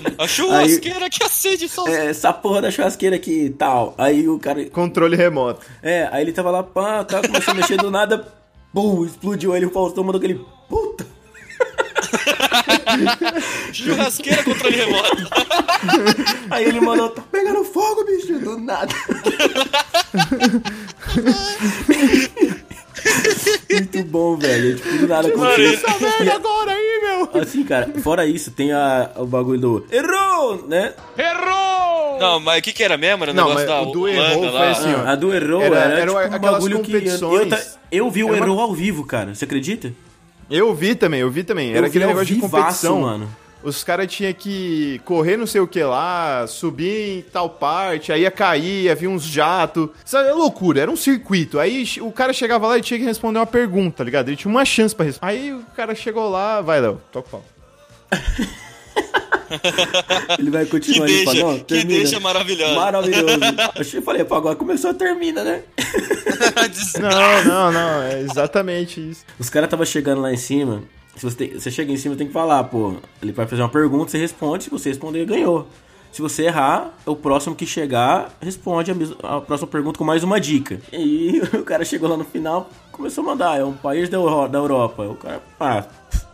A 0.20 0.26
churrasqueira 0.26 1.08
que 1.08 1.24
acende 1.24 1.66
só. 1.66 1.88
É, 1.88 2.10
essa 2.10 2.30
porra 2.30 2.60
da 2.60 2.70
churrasqueira 2.70 3.16
aqui 3.16 3.44
e 3.46 3.50
tal. 3.50 3.94
Aí 3.96 4.28
o 4.28 4.38
cara. 4.38 4.68
Controle 4.68 5.16
remoto. 5.16 5.64
É, 5.82 6.10
aí 6.12 6.22
ele 6.22 6.32
tava 6.32 6.50
lá, 6.50 6.62
pá, 6.62 7.02
tá, 7.04 7.22
começou 7.22 7.52
a 7.52 7.54
mexer 7.54 7.78
do 7.78 7.90
nada, 7.90 8.28
pum, 8.70 9.06
explodiu 9.06 9.56
ele, 9.56 9.64
o 9.64 9.70
Faustão 9.70 10.04
mandou 10.04 10.18
aquele. 10.18 10.44
Puta! 10.68 11.06
Churrasqueira 13.72 14.42
controle 14.42 14.76
remoto. 14.76 15.16
Aí 16.50 16.64
ele 16.64 16.80
mandou, 16.80 17.08
tá 17.10 17.22
pegando 17.30 17.64
fogo, 17.64 18.04
bicho, 18.04 18.38
do 18.38 18.58
nada. 18.58 18.94
Muito 23.70 24.04
bom, 24.04 24.36
velho. 24.36 24.76
Tipo, 24.76 24.98
do 24.98 25.06
nada 25.08 25.28
aconteceu. 25.28 25.72
Essa 25.72 25.98
merda 25.98 26.34
agora 26.34 26.72
aí, 26.72 27.00
meu! 27.02 27.40
Assim, 27.42 27.64
cara, 27.64 27.88
fora 28.02 28.26
isso, 28.26 28.50
tem 28.50 28.72
a, 28.72 29.10
o 29.16 29.24
bagulho 29.26 29.60
do. 29.60 29.86
Errou! 29.90 30.66
Né? 30.68 30.92
Errou! 31.16 32.18
Não, 32.20 32.40
mas 32.40 32.58
o 32.58 32.62
que 32.62 32.72
que 32.72 32.82
era 32.84 32.98
mesmo? 32.98 33.24
Era 33.24 33.32
o 33.32 33.34
Não, 33.34 33.48
negócio 33.48 33.66
mas 33.68 33.76
da 33.76 33.82
o 33.88 33.92
do 33.92 34.00
Holanda 34.02 34.20
errou 34.32 34.44
lá. 34.44 34.60
foi 34.60 34.68
assim, 34.68 34.94
ó. 34.94 35.08
a 35.08 35.14
do 35.14 35.32
Errou 35.34 35.62
Era- 35.62 35.76
era, 35.78 36.00
eram 36.00 36.14
tipo 36.14 36.28
um 36.32 36.34
aquelas 36.36 36.54
bagulho 36.64 36.80
que. 36.82 36.92
Eu, 36.92 38.04
eu, 38.06 38.10
vi 38.10 38.24
o 38.24 38.28
Era 38.28 38.36
uma- 38.36 38.46
Errou 38.46 38.60
ao 38.60 38.74
vivo, 38.74 39.06
cara. 39.06 39.34
Você 39.34 39.44
acredita? 39.46 39.92
Eu 40.50 40.74
vi 40.74 40.94
também, 40.94 41.20
eu 41.20 41.30
vi 41.30 41.44
também. 41.44 41.70
Era 41.70 41.80
Eu 41.80 41.84
aquele 41.86 42.04
vi 42.04 42.10
ao 42.10 42.16
negócio 42.16 42.34
de 42.34 42.40
competição. 42.40 43.00
mano. 43.02 43.28
Os 43.62 43.84
caras 43.84 44.06
tinham 44.10 44.32
que 44.32 45.02
correr 45.04 45.36
não 45.36 45.46
sei 45.46 45.60
o 45.60 45.66
que 45.66 45.82
lá, 45.84 46.46
subir 46.48 47.18
em 47.18 47.22
tal 47.22 47.50
parte, 47.50 48.10
aí 48.10 48.22
ia 48.22 48.30
cair, 48.30 48.90
havia 48.90 49.08
uns 49.10 49.22
jatos. 49.22 49.90
Sabe, 50.02 50.30
é 50.30 50.32
loucura, 50.32 50.80
era 50.80 50.90
um 50.90 50.96
circuito. 50.96 51.58
Aí 51.58 51.84
o 52.00 52.10
cara 52.10 52.32
chegava 52.32 52.66
lá 52.66 52.78
e 52.78 52.82
tinha 52.82 52.98
que 52.98 53.04
responder 53.04 53.38
uma 53.38 53.44
pergunta, 53.46 53.98
tá 53.98 54.04
ligado? 54.04 54.28
Ele 54.28 54.36
tinha 54.38 54.50
uma 54.50 54.64
chance 54.64 54.96
pra 54.96 55.04
responder. 55.04 55.30
Aí 55.30 55.52
o 55.52 55.60
cara 55.76 55.94
chegou 55.94 56.30
lá, 56.30 56.62
vai, 56.62 56.80
Léo, 56.80 57.00
toca 57.12 57.28
o 57.28 57.30
pau. 57.32 57.44
Ele 60.38 60.50
vai 60.50 60.64
Que 60.64 60.70
continuar 60.70 61.06
ali, 61.06 61.24
deixa, 61.24 61.42
não, 61.42 61.58
que 61.58 61.64
termina. 61.64 61.98
deixa 61.98 62.20
maravilhoso. 62.20 62.74
Maravilhoso. 62.74 63.40
Eu 63.94 64.02
falei, 64.02 64.24
pô, 64.24 64.36
agora 64.36 64.54
começou, 64.56 64.94
termina, 64.94 65.42
né? 65.42 65.62
Não, 67.00 67.44
não, 67.44 67.72
não, 67.72 68.02
é 68.02 68.20
exatamente 68.20 69.00
isso. 69.10 69.24
Os 69.38 69.48
caras 69.50 69.68
tava 69.70 69.84
chegando 69.86 70.20
lá 70.20 70.32
em 70.32 70.36
cima. 70.36 70.82
Se 71.16 71.24
você, 71.24 71.36
tem- 71.36 71.58
você 71.58 71.70
chega 71.70 71.92
em 71.92 71.96
cima, 71.96 72.14
tem 72.16 72.26
que 72.26 72.32
falar, 72.32 72.64
pô. 72.64 72.94
Ele 73.22 73.32
vai 73.32 73.46
fazer 73.46 73.62
uma 73.62 73.68
pergunta, 73.68 74.10
você 74.10 74.18
responde. 74.18 74.64
Se 74.64 74.70
você 74.70 74.88
responder, 74.90 75.24
ganhou. 75.26 75.66
Se 76.12 76.20
você 76.22 76.44
errar, 76.44 76.92
o 77.06 77.14
próximo 77.14 77.54
que 77.54 77.64
chegar 77.66 78.32
responde 78.40 78.90
a, 78.90 78.94
mesma- 78.94 79.16
a 79.22 79.40
próxima 79.40 79.68
pergunta 79.68 79.98
com 79.98 80.04
mais 80.04 80.22
uma 80.24 80.40
dica. 80.40 80.80
E 80.92 81.40
o 81.54 81.62
cara 81.64 81.84
chegou 81.84 82.08
lá 82.08 82.16
no 82.16 82.24
final, 82.24 82.70
começou 82.92 83.22
a 83.24 83.26
mandar. 83.28 83.58
É 83.60 83.64
um 83.64 83.72
país 83.74 84.08
da, 84.08 84.16
Euro- 84.18 84.48
da 84.48 84.58
Europa. 84.58 85.02
O 85.04 85.14
cara, 85.14 85.40
ah, 85.58 85.84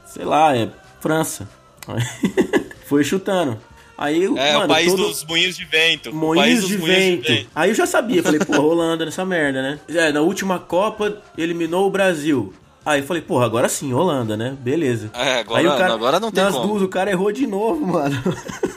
sei 0.07 0.25
lá, 0.25 0.57
é 0.57 0.69
França. 1.01 1.49
Foi 2.87 3.03
chutando. 3.05 3.59
Aí, 3.99 4.25
É, 4.25 4.29
mano, 4.53 4.65
o 4.65 4.69
país 4.69 4.93
todo- 4.93 5.07
dos 5.09 5.25
moinhos 5.25 5.57
de 5.57 5.65
vento. 5.65 6.15
Moinhos 6.15 6.61
dos 6.61 6.69
de 6.69 6.79
moinhos 6.79 7.27
vento. 7.27 7.49
Aí 7.55 7.71
eu 7.71 7.75
já 7.75 7.87
sabia, 7.87 8.23
falei, 8.23 8.39
pô, 8.45 8.61
Holanda 8.61 9.05
nessa 9.07 9.25
merda, 9.25 9.63
né? 9.63 9.79
É, 9.89 10.13
na 10.13 10.21
última 10.21 10.59
Copa 10.59 11.17
eliminou 11.37 11.87
o 11.87 11.91
Brasil. 11.91 12.53
Aí 12.85 13.01
eu 13.01 13.07
falei, 13.07 13.23
porra, 13.23 13.47
agora 13.47 13.69
sim, 13.69 13.93
Holanda, 13.93 14.37
né? 14.37 14.55
Beleza. 14.61 15.11
É, 15.15 15.41
agora- 15.41 15.61
aí 15.61 15.67
o 15.67 15.77
cara, 15.77 15.95
agora 15.95 16.21
não 16.21 16.31
tem 16.31 16.45
nas 16.45 16.55
como. 16.55 16.69
duas, 16.69 16.83
o 16.83 16.89
cara 16.89 17.11
errou 17.11 17.33
de 17.33 17.47
novo, 17.47 17.85
mano. 17.87 18.23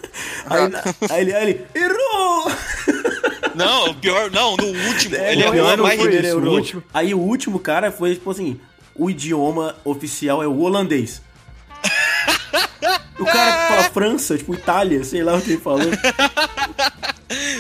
Aí, 0.50 0.62
aí 1.12 1.22
ele, 1.22 1.34
aí 1.34 1.44
ele, 1.50 1.62
errou! 1.76 2.52
Não, 3.56 3.92
o 3.92 3.94
pior, 3.96 4.32
não, 4.32 4.56
no 4.58 4.66
último. 4.88 5.16
É, 5.16 5.34
ele 5.34 5.44
errou 5.44 5.78
mais 5.78 6.00
foi 6.02 6.16
isso, 6.16 6.24
o 6.38 6.40
errou. 6.42 6.54
último. 6.56 6.84
Aí 6.94 7.14
o 7.14 7.20
último 7.20 7.60
cara 7.60 7.92
foi, 7.92 8.14
tipo 8.16 8.32
assim, 8.32 8.60
o 8.96 9.10
idioma 9.12 9.76
oficial 9.86 10.42
é 10.42 10.48
o 10.48 10.60
holandês. 10.60 11.22
O 13.20 13.26
cara 13.26 13.68
fala 13.68 13.84
França, 13.84 14.38
tipo 14.38 14.54
Itália, 14.54 15.04
sei 15.04 15.24
lá 15.24 15.36
o 15.36 15.42
que 15.42 15.52
ele 15.52 15.62
falou. 15.62 15.80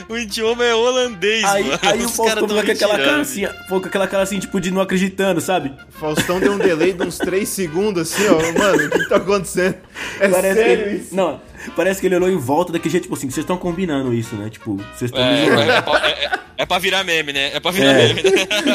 O 0.09 0.17
idioma 0.17 0.65
é 0.65 0.73
holandês, 0.73 1.43
Aí, 1.43 1.63
mano. 1.63 1.79
aí 1.83 2.01
o 2.01 2.05
Os 2.05 2.15
Faustão 2.15 2.25
caras 2.25 2.39
ficou 2.41 2.47
tão 2.47 2.65
com 2.65 2.71
aquela 2.71 2.97
cara 2.97 3.21
assim, 3.21 3.47
com 3.67 3.75
aquela 3.75 4.07
cara 4.07 4.23
assim, 4.23 4.39
tipo, 4.39 4.59
de 4.59 4.71
não 4.71 4.81
acreditando, 4.81 5.39
sabe? 5.39 5.71
Faustão 5.91 6.39
deu 6.39 6.53
um 6.53 6.57
delay 6.57 6.91
de 6.93 7.03
uns 7.03 7.19
3 7.19 7.47
segundos 7.47 8.11
assim, 8.11 8.23
ó. 8.27 8.57
Mano, 8.59 8.87
o 8.87 8.89
que 8.89 8.97
que 8.97 9.09
tá 9.09 9.17
acontecendo? 9.17 9.75
É 10.19 10.27
Parece 10.27 10.59
sério 10.59 10.83
que 10.83 10.89
ele, 10.89 10.97
isso? 11.03 11.15
Não, 11.15 11.39
parece 11.75 12.01
que 12.01 12.07
ele 12.07 12.15
olhou 12.15 12.29
em 12.31 12.37
volta 12.37 12.73
daquele 12.73 12.89
jeito, 12.91 13.03
tipo 13.03 13.13
assim, 13.15 13.29
vocês 13.29 13.43
estão 13.43 13.57
combinando 13.57 14.11
isso, 14.11 14.35
né? 14.35 14.49
Tipo, 14.49 14.75
vocês 14.95 15.11
estão 15.11 15.21
É, 15.23 15.45
é, 15.45 15.77
é, 15.77 15.81
pra- 15.83 16.07
é- 16.09 16.25
é- 16.25 16.39
é 16.57 16.65
pra 16.65 16.79
virar 16.79 17.03
meme, 17.03 17.31
né? 17.31 17.51
É 17.55 17.59
pra 17.59 17.69
virar 17.69 17.91
É. 17.91 18.07
meme, 18.11 18.23
né? 18.23 18.31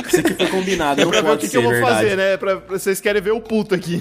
Isso 0.07 0.20
aqui 0.20 0.35
foi 0.35 0.47
combinado, 0.47 1.01
É 1.03 1.05
não 1.05 1.11
pra 1.11 1.20
ver 1.23 1.27
o 1.27 1.31
pode 1.31 1.40
que, 1.42 1.49
que 1.51 1.57
eu 1.57 1.62
vou 1.62 1.73
verdade. 1.73 1.94
fazer, 1.97 2.16
né? 2.16 2.37
Pra, 2.37 2.57
pra- 2.59 2.79
vocês 2.79 3.01
querem 3.01 3.20
ver 3.20 3.33
o 3.33 3.40
puto 3.40 3.75
aqui. 3.75 4.01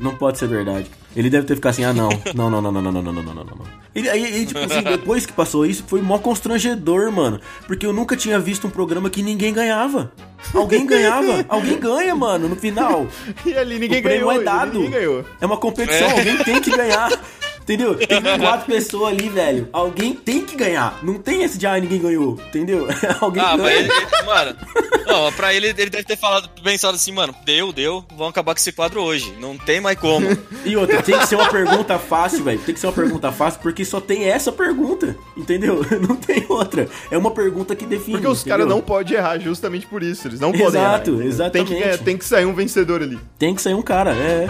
Não 0.00 0.14
pode 0.16 0.38
ser 0.38 0.48
verdade. 0.48 0.90
Ele 1.14 1.30
deve 1.30 1.46
ter 1.46 1.54
ficado 1.54 1.70
assim, 1.70 1.84
ah 1.84 1.92
não, 1.92 2.08
não, 2.34 2.50
não, 2.50 2.60
não, 2.60 2.72
não, 2.72 2.82
não, 2.82 2.92
não, 2.92 3.02
não, 3.02 3.12
não, 3.12 3.22
não, 3.34 3.44
não. 3.44 3.84
Ele, 3.94 4.10
aí, 4.10 4.44
tipo 4.44 4.58
assim, 4.58 4.82
depois 4.82 5.24
que 5.24 5.32
passou 5.32 5.64
isso, 5.64 5.84
foi 5.86 6.02
mó 6.02 6.18
constrangedor, 6.18 7.12
mano. 7.12 7.40
Porque 7.68 7.86
eu 7.86 7.92
nunca 7.92 8.16
tinha 8.16 8.40
visto 8.40 8.66
um 8.66 8.70
programa 8.70 9.08
que 9.08 9.22
ninguém 9.22 9.52
ganhava. 9.54 10.10
Alguém 10.52 10.84
ganhava, 10.84 11.44
alguém 11.48 11.78
ganha, 11.78 12.14
mano, 12.14 12.48
no 12.48 12.56
final. 12.56 13.06
E 13.46 13.54
ali 13.54 13.78
ninguém 13.78 14.00
o 14.00 14.02
ganhou. 14.02 14.32
é 14.32 14.40
dado. 14.40 14.88
Ganhou. 14.88 15.24
É 15.40 15.46
uma 15.46 15.56
competição, 15.56 16.08
É. 16.08 16.18
alguém 16.18 16.36
tem 16.38 16.60
que 16.60 16.76
ganhar. 16.76 17.10
Entendeu? 17.64 17.94
Tem 17.96 18.20
quatro 18.38 18.66
pessoas 18.66 19.12
ali, 19.12 19.28
velho. 19.28 19.68
Alguém 19.72 20.12
tem 20.14 20.44
que 20.44 20.54
ganhar. 20.54 20.98
Não 21.02 21.14
tem 21.14 21.42
esse 21.42 21.56
de 21.58 21.66
ah, 21.66 21.78
ninguém 21.80 21.98
ganhou. 22.00 22.38
Entendeu? 22.48 22.86
Alguém 23.20 23.42
Ah, 23.42 23.56
ganha. 23.56 23.62
mas 23.62 23.72
ele, 23.78 23.90
ele- 23.90 24.26
mano, 24.26 24.56
não, 25.06 25.32
pra 25.32 25.54
ele, 25.54 25.68
ele 25.68 25.88
deve 25.90 26.04
ter 26.04 26.16
falado, 26.18 26.48
pensado 26.62 26.94
assim, 26.94 27.10
mano, 27.12 27.34
deu, 27.44 27.72
deu, 27.72 28.04
vamos 28.10 28.28
acabar 28.28 28.52
com 28.54 28.58
esse 28.60 28.70
quadro 28.72 29.00
hoje. 29.02 29.34
Não 29.40 29.56
tem 29.56 29.80
mais 29.80 29.98
como. 29.98 30.26
E 30.64 30.76
outra, 30.78 31.02
tem 31.02 31.18
que 31.18 31.26
ser 31.26 31.34
uma 31.34 31.50
pergunta 31.50 31.98
fácil, 31.98 32.42
velho. 32.42 32.58
Tem 32.58 32.74
que 32.74 32.80
ser 32.80 32.86
uma 32.86 32.92
pergunta 32.94 33.30
fácil, 33.30 33.60
porque 33.60 33.84
só 33.84 34.00
tem 34.00 34.24
essa 34.24 34.50
pergunta. 34.50 35.14
Entendeu? 35.36 35.84
Não 36.08 36.16
tem 36.16 36.44
outra. 36.48 36.88
É 37.10 37.18
uma 37.18 37.30
pergunta 37.32 37.74
que 37.76 37.84
define. 37.84 38.12
Porque 38.12 38.26
os 38.28 38.42
caras 38.42 38.66
não 38.66 38.80
podem 38.80 39.16
errar 39.18 39.38
justamente 39.38 39.86
por 39.86 40.02
isso. 40.02 40.26
Eles 40.26 40.40
não 40.40 40.52
podem 40.52 40.80
errar. 40.80 40.94
Exato, 40.94 41.22
exatamente. 41.22 41.52
Tem 41.68 41.76
que, 41.78 41.84
ganhar- 41.84 41.98
tem 41.98 42.16
que 42.16 42.24
sair 42.24 42.46
um 42.46 42.54
vencedor 42.54 43.02
ali. 43.02 43.18
Tem 43.38 43.54
que 43.54 43.60
sair 43.60 43.74
um 43.74 43.82
cara, 43.82 44.12
é. 44.12 44.46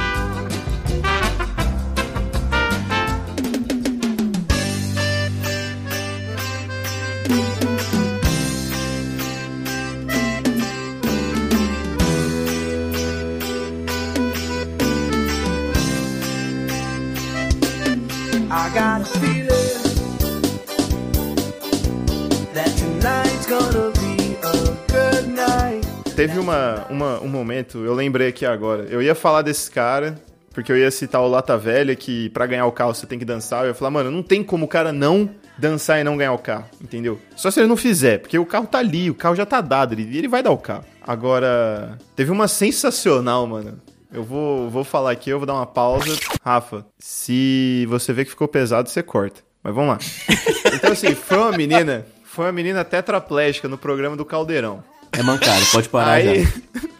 Uma, 26.95 27.21
um 27.21 27.29
momento, 27.29 27.85
eu 27.85 27.95
lembrei 27.95 28.29
aqui 28.29 28.47
agora. 28.47 28.85
Eu 28.85 29.03
ia 29.03 29.15
falar 29.15 29.43
desse 29.43 29.71
cara, 29.71 30.15
porque 30.53 30.71
eu 30.71 30.77
ia 30.77 30.91
citar 30.91 31.21
o 31.21 31.29
Lata 31.29 31.59
Velha, 31.59 31.95
que 31.95 32.31
pra 32.31 32.47
ganhar 32.47 32.67
o 32.67 32.73
carro 32.73 32.95
você 32.95 33.07
tem 33.07 33.19
que 33.19 33.25
dançar. 33.25 33.65
Eu 33.65 33.69
ia 33.69 33.75
falar, 33.75 33.91
mano, 33.91 34.11
não 34.11 34.23
tem 34.23 34.43
como 34.43 34.65
o 34.65 34.69
cara 34.69 34.93
não 34.93 35.29
dançar 35.59 36.01
e 36.01 36.05
não 36.05 36.17
ganhar 36.17 36.33
o 36.33 36.39
carro, 36.39 36.67
entendeu? 36.81 37.21
Só 37.37 37.51
se 37.51 37.61
ele 37.61 37.69
não 37.69 37.77
fizer, 37.77 38.19
porque 38.19 38.39
o 38.39 38.47
carro 38.47 38.67
tá 38.67 38.79
ali, 38.79 39.11
o 39.11 39.15
carro 39.15 39.37
já 39.37 39.47
tá 39.47 39.61
dado, 39.61 39.93
ele, 39.93 40.17
ele 40.17 40.29
vai 40.29 40.43
dar 40.43 40.51
o 40.51 40.59
carro. 40.59 40.85
Agora, 41.03 41.99
teve 42.17 42.31
uma 42.31 42.49
sensacional, 42.49 43.47
mano. 43.47 43.81
Eu 44.13 44.23
vou, 44.23 44.71
vou 44.71 44.85
falar 44.85 45.11
aqui, 45.11 45.31
eu 45.31 45.39
vou 45.39 45.47
dar 45.47 45.55
uma 45.55 45.67
pausa. 45.67 46.17
Rafa, 46.43 46.87
se 46.99 47.85
você 47.89 48.13
vê 48.13 48.25
que 48.25 48.31
ficou 48.31 48.47
pesado, 48.47 48.89
você 48.89 49.03
corta. 49.03 49.41
Mas 49.63 49.75
vamos 49.75 49.91
lá. 49.91 49.99
Então, 50.75 50.91
assim, 50.93 51.15
foi 51.15 51.39
uma 51.39 51.53
menina, 51.53 52.05
foi 52.25 52.47
uma 52.47 52.53
menina 52.53 52.85
tetraplégica 52.85 53.69
no 53.69 53.79
programa 53.79 54.17
do 54.17 54.25
Caldeirão. 54.25 54.83
É 55.19 55.23
mancado, 55.23 55.65
pode 55.73 55.89
parar 55.89 56.13
Aí, 56.13 56.45
já. 56.45 56.51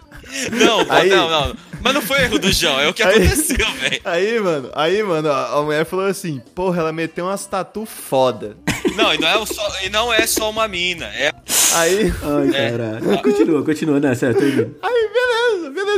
Não, 0.51 0.85
Aí- 0.91 1.09
não, 1.11 1.31
não. 1.31 1.57
Mas 1.81 1.95
não 1.95 2.03
foi 2.03 2.23
erro 2.23 2.39
do 2.41 2.51
João, 2.51 2.81
é 2.81 2.89
o 2.89 2.95
que 2.95 3.03
Aí- 3.05 3.15
aconteceu, 3.25 3.71
velho. 3.79 4.01
aí, 4.05 4.41
mano, 4.41 4.71
aí, 4.75 5.03
mano, 5.03 5.31
a 5.31 5.63
mulher 5.63 5.85
falou 5.85 6.07
assim, 6.07 6.41
porra, 6.55 6.81
ela 6.81 6.93
meteu 6.93 7.27
umas 7.27 7.47
tatu 7.47 7.87
foda. 7.87 8.57
Não, 8.97 9.15
e 9.15 9.19
não 9.19 9.29
é, 9.29 9.47
só, 9.47 9.81
e 9.85 9.91
não 9.91 10.13
é 10.13 10.27
só 10.27 10.51
uma 10.51 10.67
mina. 10.67 11.05
É, 11.07 11.31
Aí, 11.75 12.13
Ai, 12.23 12.49
É. 12.57 12.71
caralho. 12.71 13.23
Continua, 13.23 13.63
continua, 13.65 14.01
né? 14.01 14.15
Certo, 14.15 14.43
aí, 14.43 14.51
beleza, 14.51 14.75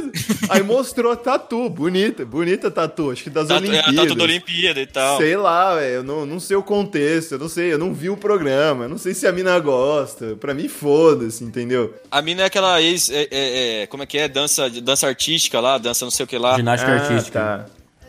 beleza. 0.01 0.47
Aí 0.49 0.63
mostrou 0.63 1.13
a 1.13 1.17
tatu, 1.17 1.69
bonita, 1.71 2.25
bonita 2.25 2.71
tatu, 2.71 3.11
acho 3.11 3.23
que 3.25 3.31
das 3.31 3.49
tatu, 3.49 3.65
é 3.65 3.69
a 3.69 3.71
Olimpíadas. 3.71 3.95
tatu 3.97 4.15
da 4.15 4.25
Olimpíada 4.25 4.81
e 4.81 4.87
tal. 4.87 5.19
Sei 5.19 5.37
lá, 5.37 5.75
velho, 5.77 5.95
eu 5.97 6.03
não, 6.05 6.27
não 6.27 6.41
sei 6.41 6.57
o 6.57 6.63
contexto, 6.63 7.33
eu 7.33 7.39
não 7.39 7.49
sei, 7.49 7.73
eu 7.73 7.79
não 7.79 7.93
vi 7.95 8.11
o 8.11 8.17
programa, 8.17 8.85
eu 8.85 8.89
não 8.89 8.99
sei 8.99 9.15
se 9.15 9.27
a 9.27 9.33
mina 9.33 9.59
gosta. 9.59 10.37
Pra 10.37 10.55
mim, 10.55 10.69
foda-se, 10.69 11.43
entendeu? 11.45 11.95
A 12.11 12.21
mina 12.23 12.43
é 12.43 12.45
aquela 12.47 12.81
ex. 12.83 13.11
é- 13.11 13.29
é- 13.31 13.83
é, 13.83 13.87
como 13.87 14.03
é 14.03 14.07
que 14.07 14.19
é? 14.19 14.29
Dança, 14.29 14.69
dança 14.71 15.07
artística 15.07 15.59
lá, 15.61 15.79
dança 15.79 16.05
não 16.05 16.11
sei 16.11 16.25
o 16.25 16.27
que 16.27 16.39
lá. 16.39 16.57
Ginástica 16.57 16.93
Ah, 16.93 16.95
artística. 17.01 17.39
Tá. 17.41 17.67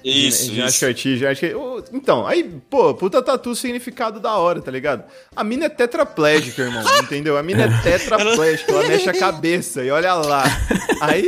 Isso. 0.09 0.53
Ginástica 0.53 0.87
artística, 0.87 1.17
ginástica... 1.17 1.57
Ô, 1.57 1.83
Então, 1.93 2.25
aí, 2.25 2.43
pô, 2.69 2.93
puta 2.93 3.21
tatu 3.21 3.55
significado 3.55 4.19
da 4.19 4.35
hora, 4.37 4.61
tá 4.61 4.71
ligado? 4.71 5.03
A 5.35 5.43
mina 5.43 5.65
é 5.65 5.69
tetraplégica, 5.69 6.61
irmão, 6.63 6.83
entendeu? 7.01 7.37
A 7.37 7.43
mina 7.43 7.63
é 7.63 7.81
tetraplégica, 7.81 8.71
ela 8.71 8.83
mexe 8.87 9.09
a 9.09 9.13
cabeça 9.17 9.83
e 9.83 9.91
olha 9.91 10.13
lá. 10.13 10.43
Aí, 11.01 11.27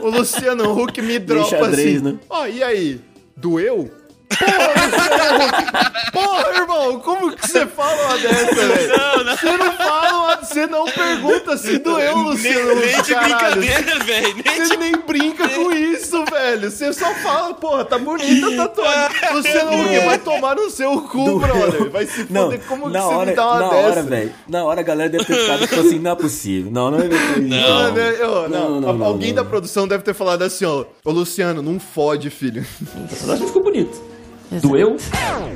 o 0.00 0.08
Luciano 0.08 0.72
Huck 0.78 1.00
me 1.02 1.18
dropa 1.18 1.48
xadrez, 1.50 1.96
assim, 1.96 2.12
né? 2.12 2.18
ó, 2.30 2.46
e 2.46 2.62
aí, 2.62 3.00
doeu? 3.36 3.90
Porra! 4.38 5.66
Porra, 6.12 6.56
irmão, 6.56 7.00
como 7.00 7.32
que 7.32 7.46
você 7.46 7.66
fala 7.66 8.02
uma 8.06 8.18
dessa, 8.18 8.54
velho? 8.54 8.92
Você 9.36 9.56
não 9.56 9.72
fala, 9.72 10.36
você 10.36 10.66
não 10.66 10.84
pergunta 10.86 11.56
se 11.56 11.78
doeu, 11.78 12.16
Luciano 12.18 12.74
nem, 12.74 12.76
Huck, 12.76 12.86
nem 12.86 13.02
de 13.02 13.14
caralho. 13.14 13.60
brincadeira, 13.60 14.04
velho. 14.04 14.36
Nem 14.44 14.66
Você 14.66 14.76
nem 14.76 14.96
brinca 14.96 15.48
com 15.48 15.72
isso, 15.72 16.15
velho. 16.50 16.70
Você 16.70 16.92
só 16.92 17.12
fala, 17.14 17.54
porra, 17.54 17.84
tá 17.84 17.98
bonita 17.98 18.46
a 18.48 18.56
tatuagem. 18.68 19.34
Luciano 19.34 19.82
Huck 19.82 19.98
vai 20.04 20.18
tomar 20.18 20.56
no 20.56 20.70
seu 20.70 21.00
cu, 21.02 21.38
brother. 21.38 21.90
Vai 21.90 22.06
se 22.06 22.26
Não, 22.30 22.42
foder. 22.44 22.60
Como 22.68 22.86
que 22.86 22.92
na 22.92 23.02
você 23.02 23.14
hora, 23.14 23.30
me 23.30 23.36
dá 23.36 23.46
uma 23.50 23.58
na 23.60 23.68
dessa? 23.68 23.88
hora, 23.88 24.02
velho. 24.02 24.32
Na 24.48 24.64
hora 24.64 24.80
a 24.80 24.84
galera 24.84 25.10
deve 25.10 25.24
ter 25.24 25.34
ficado 25.34 25.60
tipo 25.66 25.80
assim, 25.80 25.98
não 25.98 26.10
é 26.10 26.14
possível. 26.14 26.70
Não, 26.72 26.90
não 26.90 26.98
é 26.98 27.08
possível. 27.08 27.42
Não. 27.42 27.58
Mano, 27.82 27.98
eu- 27.98 28.48
não, 28.48 28.70
Não, 28.70 28.80
não, 28.80 28.92
não, 28.94 29.06
alguém 29.06 29.28
não. 29.28 29.36
da 29.42 29.44
produção 29.44 29.86
deve 29.88 30.02
ter 30.04 30.14
falado 30.14 30.42
assim, 30.42 30.64
ó. 30.64 30.84
Ô, 31.04 31.10
Luciano, 31.10 31.62
não 31.62 31.78
fode, 31.80 32.30
filho. 32.30 32.64
O 32.96 33.08
personagem 33.08 33.46
ficou 33.46 33.62
bonito. 33.62 34.00
Doeu? 34.62 34.96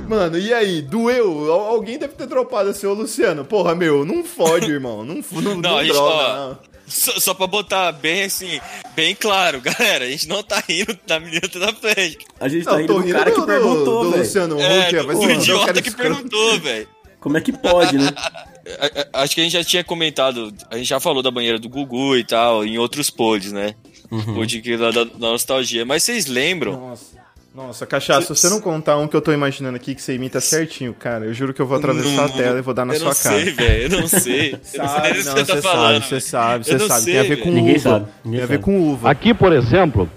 Mano, 0.09 0.37
e 0.37 0.53
aí? 0.53 0.83
Doeu? 0.83 1.53
Al- 1.53 1.67
Alguém 1.67 1.97
deve 1.97 2.15
ter 2.15 2.27
dropado 2.27 2.71
assim, 2.71 2.87
ô, 2.89 2.93
Luciano. 2.93 3.45
Porra, 3.45 3.73
meu, 3.75 4.05
não 4.05 4.25
fode, 4.25 4.71
irmão. 4.71 5.05
Não, 5.05 5.15
não, 5.15 5.41
Não, 5.43 5.57
não 5.57 5.77
a 5.79 5.83
droga, 5.85 6.01
ó, 6.03 6.49
não. 6.49 6.59
Só, 6.91 7.19
só 7.21 7.35
pra 7.35 7.47
botar 7.47 7.93
bem 7.93 8.25
assim, 8.25 8.61
bem 8.95 9.15
claro, 9.15 9.61
galera, 9.65 10.05
a 10.05 10.09
gente 10.11 10.29
não 10.29 10.43
tá 10.43 10.63
rindo 10.69 10.99
da 11.07 11.19
menina 11.21 11.41
tetraplégica. 11.43 12.25
A 12.41 12.49
gente 12.49 12.67
Não, 12.67 12.73
tá 12.73 12.79
eu 12.81 12.85
indo 12.85 12.93
tô 12.95 12.99
do 13.01 13.07
rindo 13.07 13.19
cara 13.19 13.31
que 13.31 13.41
do- 13.41 13.47
perguntou, 13.47 14.05
do 14.05 14.11
velho. 14.11 14.23
Luciano 14.23 14.55
Huck, 14.57 14.63
É, 14.65 14.93
do, 14.93 15.07
do 15.07 15.19
o 15.21 15.31
idiota 15.31 15.67
cara 15.67 15.83
que 15.83 15.91
perguntou, 15.93 16.61
velho. 16.61 16.89
Como 17.21 17.37
é 17.37 17.41
que 17.41 17.53
pode, 17.53 17.97
né? 17.99 18.09
Acho 19.13 19.35
que 19.35 19.41
a 19.41 19.45
gente 19.45 19.53
já 19.53 19.65
tinha 19.65 19.85
comentado, 19.85 20.53
a 20.71 20.77
gente 20.77 20.87
já 20.89 20.99
falou 21.01 21.23
da 21.23 21.31
banheira 21.31 21.59
do 21.59 21.69
Gugu 21.69 22.17
e 22.17 22.25
tal, 22.25 22.65
em 22.65 22.79
outros 22.79 23.11
pods, 23.11 23.53
né? 23.53 23.75
Uhum. 24.11 24.35
Pod 24.35 24.61
que 24.61 24.77
da, 24.77 24.91
da- 24.91 25.05
da 25.05 25.19
nostalgia. 25.19 25.85
Mas 25.85 26.03
vocês 26.03 26.27
lembram? 26.27 26.73
Nossa. 26.73 27.20
Nossa, 27.53 27.85
cachaça, 27.85 28.33
se 28.33 28.41
você 28.41 28.49
não 28.49 28.61
contar 28.61 28.97
um 28.97 29.09
que 29.09 29.17
eu 29.17 29.21
tô 29.21 29.33
imaginando 29.33 29.75
aqui 29.75 29.93
que 29.95 30.01
você 30.01 30.15
imita 30.15 30.41
certinho, 30.41 30.95
cara, 30.95 31.25
eu 31.25 31.35
juro 31.35 31.53
que 31.53 31.61
eu 31.61 31.67
vou 31.67 31.77
atravessar 31.77 32.27
a 32.27 32.29
tela 32.29 32.59
e 32.61 32.63
vou 32.63 32.73
dar 32.73 32.85
na 32.85 32.95
sua 32.95 33.09
não 33.09 33.15
cara. 33.15 33.37
sei, 33.41 33.51
velho. 33.53 33.83
Eu 33.95 34.01
não 34.01 34.07
sei. 34.09 34.53
eu 34.55 34.59
não 34.59 34.65
sei 34.65 34.81
Sabe, 34.81 35.09
não, 35.09 35.33
você 35.33 35.45
tá 35.45 35.55
você 35.57 35.63
sabe, 35.63 35.99
você 35.99 36.09
velho. 36.11 36.21
sabe, 36.21 36.65
você 36.65 36.75
não 36.79 36.87
sabe. 36.87 37.05
Tem 37.07 37.19
a 37.19 37.23
ver 37.23 37.29
velho. 37.31 37.43
com 37.43 37.51
Ninguém 37.51 37.75
uva. 37.77 37.91
sabe, 37.91 38.07
ninguém 38.25 38.39
Tem 38.39 38.45
a 38.45 38.47
ver 38.47 38.55
sabe. 38.55 38.65
com 38.65 38.81
uva. 38.81 39.11
Aqui, 39.11 39.35
por 39.35 39.53
exemplo, 39.53 40.11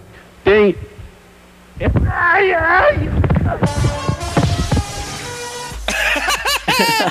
tem. 0.44 0.76
Ai, 2.08 2.54
ai! 2.54 3.10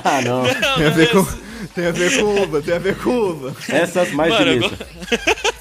Ah, 0.04 0.20
não. 0.24 0.44
Tem 0.76 0.87
a 0.87 0.90
ver 0.90 1.11
com, 1.11 1.26
tem 1.74 1.87
a 1.87 1.90
ver 1.92 2.16
com 2.20 2.42
uva, 2.42 2.62
tem 2.62 2.74
a 2.74 2.78
ver 2.78 2.96
com 2.96 3.11
uva. 3.11 3.56
Essas 3.68 4.12
mais 4.12 4.32
Mano. 4.32 4.70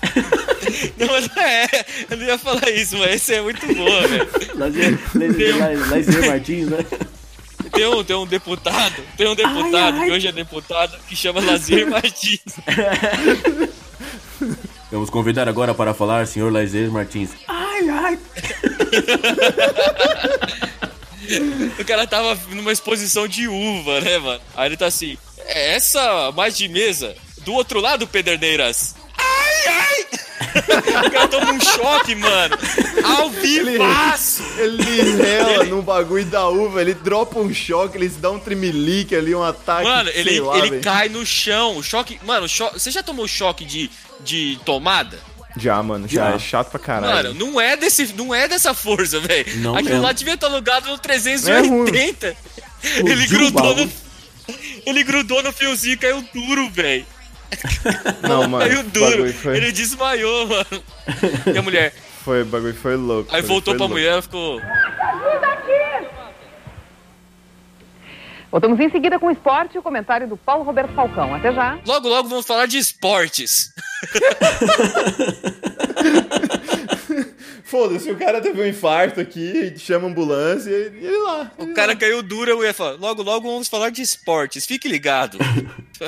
Não, 0.98 1.08
mas 1.08 1.30
é, 1.38 1.67
eu 2.10 2.17
não 2.17 2.26
ia 2.26 2.38
falar 2.38 2.70
isso, 2.70 2.98
mas 2.98 3.15
esse 3.15 3.34
é 3.34 3.41
muito 3.41 3.65
boa, 3.74 4.08
velho. 4.08 4.28
Lazier, 4.56 5.00
Lazier, 5.89 6.28
Martins, 6.28 6.67
né? 6.67 6.86
Tem 7.72 7.86
um, 7.88 8.04
tem 8.04 8.15
um 8.15 8.26
deputado, 8.28 8.96
tem 9.15 9.28
um 9.28 9.36
deputado, 9.36 10.02
que 10.04 10.12
hoje 10.12 10.28
é 10.28 10.32
deputado, 10.32 10.98
que 11.08 11.15
chama 11.15 11.39
Lazier 11.41 11.88
Martins. 11.89 12.41
Vamos 14.91 15.10
convidar 15.10 15.48
agora 15.48 15.74
para 15.74 15.94
falar, 15.94 16.28
senhor 16.28 16.52
Lazier 16.52 16.91
Martins. 16.91 17.30
Ai, 17.48 17.89
ai. 17.89 18.20
o 21.80 21.86
cara 21.86 22.06
tava 22.06 22.38
numa 22.50 22.72
exposição 22.74 23.28
de 23.28 23.48
uva, 23.48 24.02
né, 24.02 24.17
mano? 24.17 24.41
Aí 24.56 24.67
ele 24.67 24.76
tá 24.78 24.88
assim, 24.88 25.17
"É 25.46 25.76
essa 25.76 26.32
mais 26.34 26.58
de 26.58 26.67
mesa, 26.67 27.15
do 27.46 27.54
outro 27.54 27.80
lado, 27.80 28.06
Pederneiras. 28.08 28.96
Ai, 29.17 29.67
ai! 29.67 30.06
O 31.08 31.12
cara 31.12 31.28
toma 31.28 31.52
um 31.54 31.60
choque, 31.60 32.16
mano. 32.16 32.58
Ao 33.04 33.30
vivaço! 33.30 34.44
Ele 34.58 35.16
rela 35.22 35.64
no 35.66 35.82
bagulho 35.82 36.26
da 36.26 36.48
uva, 36.48 36.82
ele 36.82 36.94
dropa 36.94 37.40
um 37.40 37.54
choque, 37.54 37.98
ele 37.98 38.10
se 38.10 38.18
dá 38.20 38.32
um 38.32 38.40
trimelique 38.40 39.16
ali, 39.16 39.34
um 39.34 39.44
ataque. 39.44 39.84
Mano, 39.88 40.12
sei 40.12 40.20
ele, 40.22 40.40
lá, 40.42 40.58
ele 40.58 40.80
cai 40.80 41.10
no 41.10 41.26
chão. 41.26 41.78
O 41.78 41.84
choque. 41.84 42.20
Mano, 42.26 42.48
cho- 42.48 42.72
você 42.74 42.92
já 42.92 43.02
tomou 43.04 43.28
choque 43.28 43.64
de, 43.66 43.90
de 44.20 44.60
tomada? 44.66 45.18
Já, 45.58 45.82
mano, 45.84 46.08
já, 46.08 46.30
Já. 46.30 46.36
é 46.36 46.40
chato 46.40 46.70
pra 46.72 46.80
caralho. 46.80 47.34
Mano, 47.34 47.34
não 47.34 47.60
é, 47.60 47.76
desse, 47.76 48.14
não 48.14 48.34
é 48.34 48.48
dessa 48.48 48.74
força, 48.74 49.20
velho. 49.20 49.46
Aquilo 49.76 49.84
mesmo. 49.84 50.02
lá 50.02 50.12
devia 50.14 50.34
estar 50.36 50.48
alugado 50.48 50.88
no 50.88 50.94
É 50.96 50.98
380. 50.98 52.28
ele 52.96 53.14
Explodiu 53.24 53.48
o 53.48 53.52
grudou 53.52 53.76
no. 53.76 53.92
Ele 54.86 55.04
grudou 55.04 55.44
no 55.44 55.52
fiozinho 55.52 55.94
e 55.94 55.98
caiu 55.98 56.24
duro, 56.34 56.70
velho. 56.70 57.06
Não, 58.28 58.48
mano, 58.48 58.66
Caiu 58.70 58.84
duro. 58.84 59.12
bagulho 59.12 59.34
foi- 59.34 59.58
Ele 59.58 59.72
desmaiou, 59.72 60.48
mano. 60.48 60.84
E 61.54 61.58
a 61.58 61.62
mulher. 61.62 61.94
Foi, 62.24 62.44
o 62.44 62.46
bagulho 62.46 62.76
foi 62.76 62.96
louco. 62.96 63.36
Aí 63.36 63.42
voltou 63.42 63.74
pra 63.76 63.86
louco. 63.86 63.96
mulher 63.96 64.20
e 64.20 64.22
ficou. 64.22 64.62
Voltamos 68.52 68.80
em 68.82 68.92
seguida 68.92 69.18
com 69.18 69.28
o 69.28 69.32
esporte 69.32 69.76
e 69.76 69.80
o 69.80 69.82
comentário 69.82 70.28
do 70.28 70.36
Paulo 70.36 70.64
Roberto 70.64 70.94
Falcão. 70.94 71.34
Até 71.34 71.54
já. 71.54 71.80
Logo, 71.86 72.08
logo 72.10 72.28
vamos 72.30 72.46
falar 72.46 72.66
de 72.68 72.78
esportes. 72.78 73.74
Foda-se, 77.72 78.12
o 78.12 78.18
cara 78.18 78.42
teve 78.42 78.62
um 78.62 78.66
infarto 78.68 79.22
aqui, 79.22 79.74
chama 79.78 80.06
a 80.06 80.12
ambulância 80.12 80.70
e 80.70 81.06
ele 81.06 81.18
lá. 81.20 81.50
O 81.58 81.74
cara 81.74 81.96
caiu 81.96 82.22
duro, 82.22 82.52
a 82.52 82.56
mulher 82.58 82.74
falou. 82.74 82.98
Logo, 83.00 83.24
logo 83.24 83.50
vamos 83.50 83.70
falar 83.70 83.90
de 83.92 84.02
esportes. 84.02 84.66
Fique 84.66 84.90
ligado. 84.90 85.38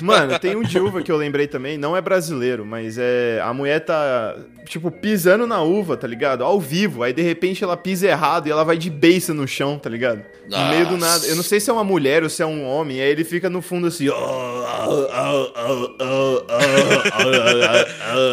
Mano, 0.02 0.38
tem 0.39 0.56
um 0.58 0.63
de 0.63 0.78
uva 0.78 1.02
que 1.02 1.10
eu 1.12 1.15
lembrei 1.15 1.47
também, 1.47 1.78
não 1.78 1.95
é 1.95 2.02
brasileiro, 2.02 2.65
mas 2.65 2.97
é. 2.99 3.39
A 3.41 3.54
mulher 3.54 3.80
tá, 3.80 4.36
tipo, 4.67 4.91
pisando 4.91 5.47
na 5.47 5.62
uva, 5.62 5.95
tá 5.95 6.06
ligado? 6.08 6.43
Ao 6.43 6.60
vivo. 6.60 7.02
Aí 7.04 7.13
de 7.13 7.21
repente 7.21 7.63
ela 7.63 7.78
pisa 7.78 8.08
errado 8.08 8.47
e 8.47 8.52
ela 8.52 8.65
vai 8.65 8.76
de 8.78 8.89
beiça 8.89 9.34
no 9.34 9.47
chão, 9.47 9.80
tá 9.80 9.89
ligado? 9.89 10.21
No 10.49 10.65
meio 10.69 10.86
do 10.88 10.97
nada. 10.97 11.26
Eu 11.28 11.36
não 11.38 11.43
sei 11.43 11.60
se 11.62 11.69
é 11.69 11.73
uma 11.73 11.84
mulher 11.84 12.23
ou 12.23 12.30
se 12.30 12.41
é 12.43 12.45
um 12.45 12.65
homem. 12.65 12.99
Aí 12.99 13.10
ele 13.10 13.23
fica 13.23 13.49
no 13.49 13.62
fundo 13.62 13.88
assim. 13.88 14.08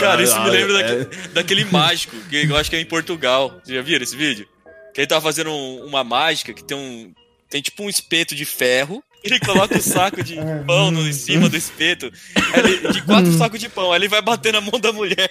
Cara, 0.01 0.23
isso 0.23 0.41
me 0.43 0.51
lembra 0.51 0.81
É. 0.81 0.95
daque- 1.05 1.29
daquele 1.35 1.65
mágico, 1.67 2.17
que 2.29 2.47
eu 2.49 2.57
acho 2.57 2.71
que 2.71 2.77
é 2.77 2.81
em 2.81 2.85
Portugal. 3.21 3.61
Vocês 3.63 3.77
já 3.77 3.83
viram 3.83 4.03
esse 4.03 4.17
vídeo? 4.17 4.49
Que 4.95 5.01
ele 5.03 5.07
tava 5.07 5.21
fazendo 5.21 5.51
um- 5.51 5.85
uma 5.87 6.03
mágica 6.03 6.53
que 6.53 6.65
tem 6.65 6.77
um. 6.77 7.13
Tem 7.49 7.61
tipo 7.61 7.83
um 7.83 7.89
espeto 7.89 8.35
de 8.35 8.45
ferro. 8.45 9.03
Ele 9.23 9.39
coloca 9.41 9.77
o 9.77 9.83
saco 9.83 10.23
de 10.25 10.37
pão 10.67 10.91
no, 10.91 11.07
em 11.07 11.13
cima 11.13 11.47
do 11.49 11.55
espeto. 11.57 12.11
ele- 12.55 12.91
de 12.91 13.03
quatro 13.03 13.31
sacos 13.37 13.61
de 13.61 13.69
pão. 13.69 13.93
Aí 13.93 13.99
ele 13.99 14.09
vai 14.09 14.23
bater 14.23 14.51
na 14.51 14.63
mão 14.63 14.81
da 14.81 14.93
mulher. 14.95 15.31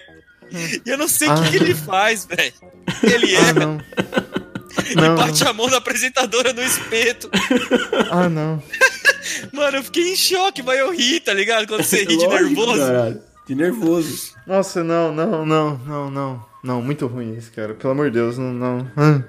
E 0.52 0.82
eu 0.88 0.96
não 0.98 1.08
sei 1.08 1.28
o 1.28 1.42
que, 1.44 1.50
que 1.50 1.56
ele 1.56 1.74
faz, 1.74 2.24
velho. 2.26 2.54
Ele 3.02 3.36
Ah, 3.36 3.48
é. 3.50 3.54
não. 3.54 3.82
e 4.92 4.96
Não, 4.96 5.16
bate 5.16 5.44
não. 5.44 5.50
a 5.50 5.54
mão 5.54 5.68
da 5.70 5.78
apresentadora 5.78 6.54
no 6.54 6.62
espeto. 6.62 7.32
Ah, 8.12 8.30
não. 8.30 8.62
Mano, 9.52 9.78
eu 9.78 9.84
fiquei 9.84 10.12
em 10.14 10.16
choque, 10.16 10.62
mas 10.62 10.78
eu 10.78 10.92
ri, 10.96 11.20
tá 11.20 11.34
ligado? 11.34 11.66
Quando 11.68 11.84
você 11.84 12.02
ri 12.02 12.16
de 12.18 12.26
Lógico, 12.28 12.44
nervoso. 12.46 12.78
caralho. 12.86 13.22
De 13.48 13.56
nervoso. 13.56 14.34
Nossa, 14.46 14.84
não, 14.84 15.12
não, 15.12 15.44
não, 15.48 15.78
não, 15.80 16.12
não. 16.12 16.46
Não, 16.64 16.82
muito 16.82 17.08
ruim 17.08 17.36
isso, 17.36 17.52
cara. 17.54 17.74
Pelo 17.74 17.92
amor 17.94 18.08
de 18.12 18.18
Deus, 18.20 18.38
não. 18.38 18.52
não. 18.54 18.92
Ah, 18.98 19.22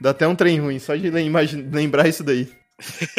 Dá 0.00 0.10
até 0.10 0.26
um 0.28 0.34
trem 0.34 0.60
ruim, 0.60 0.78
só 0.78 0.94
de 0.94 1.10
lembrar 1.10 2.06
isso 2.08 2.22
daí. 2.22 2.48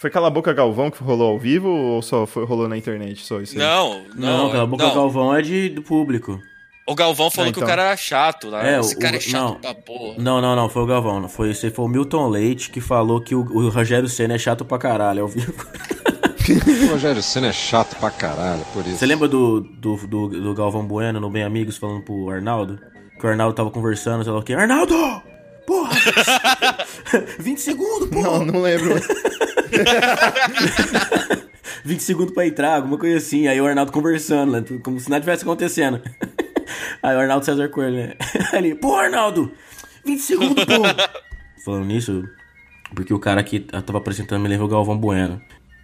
Foi 0.00 0.08
Cala 0.08 0.28
a 0.28 0.30
Boca 0.30 0.50
Galvão 0.54 0.90
que 0.90 1.02
rolou 1.02 1.32
ao 1.32 1.38
vivo 1.38 1.68
ou 1.68 2.00
só 2.00 2.24
foi, 2.26 2.46
rolou 2.46 2.66
na 2.66 2.74
internet? 2.78 3.22
Só 3.22 3.38
isso 3.38 3.52
aí? 3.52 3.58
Não, 3.58 4.02
Não, 4.16 4.44
não. 4.44 4.50
Cala 4.50 4.62
a 4.62 4.66
Boca 4.66 4.86
não. 4.86 4.94
Galvão 4.94 5.34
é 5.36 5.42
de, 5.42 5.68
do 5.68 5.82
público. 5.82 6.40
O 6.88 6.94
Galvão 6.94 7.30
falou 7.30 7.50
Ah, 7.50 7.52
que 7.52 7.58
o 7.58 7.60
então. 7.60 7.68
cara 7.68 7.82
era 7.88 7.96
chato 7.98 8.48
lá. 8.48 8.66
É, 8.66 8.80
Esse 8.80 8.96
o- 8.96 8.98
cara 8.98 9.16
é 9.16 9.20
chato 9.20 9.42
não. 9.42 9.54
pra 9.60 9.74
porra. 9.74 10.14
Não, 10.18 10.40
não, 10.40 10.56
não, 10.56 10.70
foi 10.70 10.82
o 10.82 10.86
Galvão. 10.86 11.20
Não 11.20 11.28
foi, 11.28 11.52
foi 11.52 11.84
o 11.84 11.88
Milton 11.88 12.28
Leite 12.28 12.70
que 12.70 12.80
falou 12.80 13.20
que 13.20 13.34
o, 13.34 13.40
o 13.40 13.68
Rogério 13.68 14.08
Senna 14.08 14.36
é 14.36 14.38
chato 14.38 14.64
pra 14.64 14.78
caralho 14.78 15.20
ao 15.22 15.28
vivo. 15.28 15.52
O 16.88 16.92
Rogério 16.92 17.22
Senna 17.22 17.48
é 17.48 17.52
chato 17.52 17.96
pra 17.96 18.10
caralho, 18.10 18.64
por 18.72 18.86
isso. 18.86 18.96
Você 18.96 19.06
lembra 19.06 19.28
do, 19.28 19.60
do, 19.60 19.96
do, 20.06 20.28
do 20.28 20.54
Galvão 20.54 20.84
Bueno 20.84 21.20
no 21.20 21.30
Bem 21.30 21.44
Amigos 21.44 21.76
falando 21.76 22.02
pro 22.02 22.30
Arnaldo? 22.30 22.80
Que 23.18 23.26
o 23.26 23.28
Arnaldo 23.28 23.54
tava 23.54 23.70
conversando, 23.70 24.24
sei 24.24 24.32
lá 24.32 24.38
o 24.38 24.42
quê. 24.42 24.54
Arnaldo! 24.54 24.94
Porra! 25.66 25.90
20 27.38 27.60
segundos, 27.60 28.08
porra! 28.08 28.38
Não, 28.38 28.46
não 28.46 28.62
lembro. 28.62 28.94
20 31.84 32.02
segundos 32.02 32.34
pra 32.34 32.46
entrar, 32.46 32.76
alguma 32.76 32.98
coisa 32.98 33.18
assim. 33.18 33.46
Aí 33.46 33.60
o 33.60 33.66
Arnaldo 33.66 33.92
conversando, 33.92 34.52
né? 34.52 34.64
como 34.82 34.98
se 34.98 35.10
nada 35.10 35.20
tivesse 35.20 35.42
acontecendo. 35.44 36.00
Aí 37.02 37.16
o 37.16 37.20
Arnaldo 37.20 37.44
César 37.44 37.68
Coelho, 37.68 37.96
né? 37.96 38.14
Ele, 38.52 38.74
pô, 38.74 38.96
Arnaldo! 38.96 39.52
20 40.04 40.20
segundos, 40.20 40.64
pô! 40.64 40.82
Falando 41.64 41.84
nisso, 41.84 42.24
porque 42.94 43.12
o 43.12 43.18
cara 43.18 43.42
que 43.42 43.60
tava 43.60 43.98
apresentando 43.98 44.40
me 44.40 44.48
lembra 44.48 44.64
o 44.64 44.68
Galvão 44.68 44.96
Bueno. 44.96 45.40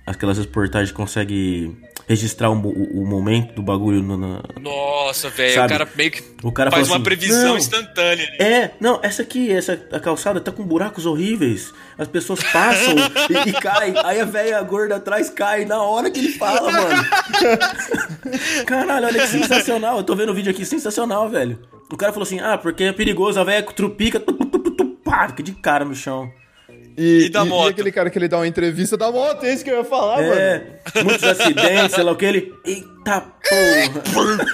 Aquelas 0.06 0.38
reportagens 0.38 0.92
consegue 0.92 1.76
registrar 2.08 2.48
o, 2.50 2.54
o- 2.54 3.02
o 3.02 3.04
momento 3.06 3.54
do 3.54 3.62
bagulho 3.62 4.00
no, 4.00 4.16
na, 4.16 4.40
Nossa, 4.60 5.28
velho. 5.28 5.64
O 5.64 5.68
cara 5.68 5.88
meio 5.96 6.10
que 6.12 6.22
O 6.44 6.52
cara 6.52 6.70
faz 6.70 6.86
uma 6.86 6.94
assim, 6.94 7.02
previsão 7.04 7.56
instantânea. 7.56 8.24
né? 8.24 8.36
É, 8.38 8.70
não, 8.78 9.00
essa 9.02 9.22
aqui, 9.22 9.50
essa 9.50 9.72
a 9.90 9.98
calçada 9.98 10.40
tá 10.40 10.52
com 10.52 10.62
buracos 10.62 11.06
horríveis. 11.06 11.74
As 11.98 12.06
pessoas 12.06 12.40
passam 12.52 12.94
e, 13.28 13.48
e 13.48 13.52
caem. 13.54 13.94
Aí 14.04 14.20
a 14.20 14.24
velha 14.24 14.62
gorda 14.62 14.94
atrás 14.96 15.28
cai 15.28 15.64
na 15.64 15.82
hora 15.82 16.08
que 16.08 16.20
ele 16.20 16.32
fala, 16.34 16.70
mano. 16.70 17.04
Caralho, 18.66 19.06
olha 19.06 19.20
que 19.20 19.26
sensacional. 19.26 19.96
Eu 19.98 20.04
tô 20.04 20.14
vendo 20.14 20.30
o 20.30 20.34
vídeo 20.34 20.50
aqui, 20.52 20.64
sensacional, 20.64 21.28
velho. 21.28 21.58
O 21.92 21.96
cara 21.96 22.12
falou 22.12 22.24
assim: 22.24 22.38
ah, 22.40 22.56
porque 22.56 22.84
é 22.84 22.92
perigoso, 22.92 23.40
a 23.40 23.44
velha 23.44 23.62
trupica, 23.64 24.20
pá, 25.04 25.28
fica 25.28 25.42
de 25.42 25.52
cara 25.52 25.84
no 25.84 25.94
chão. 25.94 26.30
E, 26.96 27.26
E 27.26 27.28
da 27.28 27.44
moto? 27.44 27.68
aquele 27.70 27.90
cara 27.92 28.08
que 28.08 28.16
ele 28.18 28.28
dá 28.28 28.38
uma 28.38 28.46
entrevista 28.46 28.96
da 28.96 29.10
moto, 29.10 29.44
é 29.44 29.52
isso 29.52 29.62
que 29.64 29.70
eu 29.70 29.78
ia 29.78 29.84
falar, 29.84 30.22
mano. 30.22 30.34
É, 30.34 30.62
muitos 31.04 31.24
acidentes, 31.24 31.94
sei 31.94 32.04
lá 32.04 32.12
o 32.12 32.16
que, 32.16 32.24
ele. 32.24 32.54
Eita 32.64 33.20
porra. 34.14 34.46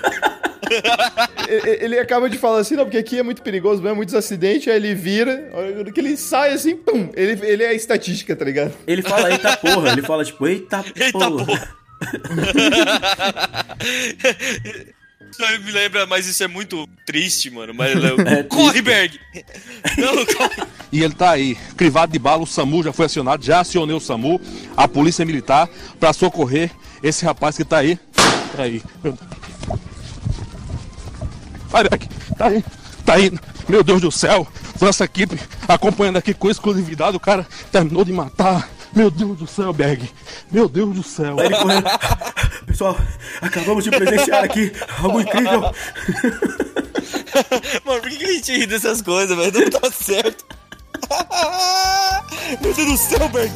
Ele, 1.48 1.98
acaba 1.98 2.30
de 2.30 2.38
falar 2.38 2.60
assim, 2.60 2.76
não, 2.76 2.84
porque 2.84 2.96
aqui 2.96 3.18
é 3.18 3.22
muito 3.22 3.42
perigoso, 3.42 3.82
mesmo, 3.82 3.96
muitos 3.96 4.14
acidentes, 4.14 4.68
aí 4.68 4.76
ele 4.76 4.94
vira, 4.94 5.50
que 5.92 6.00
ele 6.00 6.16
sai 6.16 6.54
assim, 6.54 6.74
pum, 6.74 7.10
ele, 7.14 7.38
ele 7.46 7.62
é 7.62 7.68
a 7.68 7.74
estatística, 7.74 8.34
tá 8.34 8.42
ligado? 8.42 8.72
Ele 8.86 9.02
fala 9.02 9.30
eita 9.30 9.54
porra, 9.58 9.92
ele 9.92 10.00
fala 10.00 10.24
tipo, 10.24 10.46
eita, 10.46 10.82
Eita 10.96 11.12
porra. 11.12 11.68
aí 15.40 15.58
me 15.58 15.70
lembra, 15.70 16.06
mas 16.06 16.26
isso 16.26 16.42
é 16.42 16.48
muito 16.48 16.88
triste, 17.06 17.50
mano. 17.50 17.72
Mas 17.74 17.92
É 18.26 18.42
corre, 18.42 18.82
Berg! 18.82 19.18
Não, 19.98 20.24
corre. 20.34 20.62
E 20.90 21.02
ele 21.02 21.14
tá 21.14 21.30
aí, 21.30 21.56
crivado 21.76 22.12
de 22.12 22.18
bala, 22.18 22.42
o 22.42 22.46
SAMU 22.46 22.82
já 22.82 22.92
foi 22.92 23.06
acionado, 23.06 23.44
já 23.44 23.60
acionei 23.60 23.96
o 23.96 24.00
SAMU, 24.00 24.40
a 24.76 24.86
polícia 24.86 25.24
militar, 25.24 25.68
pra 25.98 26.12
socorrer 26.12 26.70
esse 27.02 27.24
rapaz 27.24 27.56
que 27.56 27.64
tá 27.64 27.78
aí. 27.78 27.98
Tá 28.56 28.64
aí. 28.64 28.82
Meu... 29.02 29.18
Vai, 31.68 31.84
Beck, 31.84 32.06
tá 32.36 32.46
aí, 32.48 32.64
tá 33.04 33.14
aí. 33.14 33.32
Meu 33.68 33.82
Deus 33.82 34.02
do 34.02 34.10
céu, 34.10 34.46
nossa 34.80 35.04
equipe 35.04 35.38
acompanhando 35.66 36.18
aqui 36.18 36.34
com 36.34 36.50
exclusividade, 36.50 37.16
o 37.16 37.20
cara 37.20 37.46
terminou 37.70 38.04
de 38.04 38.12
matar. 38.12 38.68
Meu 38.94 39.10
Deus 39.10 39.38
do 39.38 39.46
céu, 39.46 39.72
Berg. 39.72 40.10
Meu 40.50 40.68
Deus 40.68 40.94
do 40.94 41.02
céu. 41.02 41.36
Ele 41.40 41.56
correndo. 41.56 41.86
Pessoal, 42.66 42.96
acabamos 43.40 43.84
de 43.84 43.90
presenciar 43.90 44.44
aqui 44.44 44.72
algo 45.02 45.20
incrível. 45.20 45.62
Mano, 47.84 48.00
por 48.00 48.10
que 48.10 48.16
que 48.16 48.24
a 48.24 48.32
gente 48.32 48.52
ri 48.52 48.66
dessas 48.66 49.00
coisas, 49.00 49.36
velho? 49.36 49.70
Não 49.70 49.80
tá 49.80 49.90
certo. 49.90 50.44
Meu 52.60 52.74
Deus 52.74 52.88
do 52.88 52.96
céu, 52.96 53.28
Berg! 53.28 53.52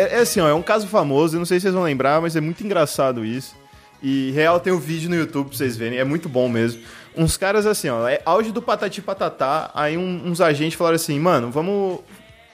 É, 0.00 0.16
é 0.16 0.18
assim, 0.20 0.40
ó, 0.40 0.48
é 0.48 0.54
um 0.54 0.62
caso 0.62 0.86
famoso, 0.86 1.36
eu 1.36 1.38
não 1.38 1.46
sei 1.46 1.58
se 1.58 1.62
vocês 1.64 1.74
vão 1.74 1.82
lembrar, 1.84 2.20
mas 2.20 2.36
é 2.36 2.40
muito 2.40 2.64
engraçado 2.64 3.24
isso. 3.24 3.54
E 4.02 4.30
real 4.32 4.58
tem 4.58 4.72
um 4.72 4.78
vídeo 4.78 5.10
no 5.10 5.16
YouTube 5.16 5.48
pra 5.48 5.56
vocês 5.58 5.76
verem, 5.76 5.98
é 5.98 6.04
muito 6.04 6.28
bom 6.28 6.48
mesmo. 6.48 6.80
Uns 7.16 7.36
caras 7.36 7.66
assim, 7.66 7.88
ó, 7.90 8.08
é 8.08 8.22
auge 8.24 8.50
do 8.50 8.62
Patati 8.62 9.02
Patatá, 9.02 9.70
aí 9.74 9.98
um- 9.98 10.22
uns 10.26 10.40
agentes 10.40 10.78
falaram 10.78 10.96
assim, 10.96 11.18
mano, 11.18 11.50
vamos 11.50 11.98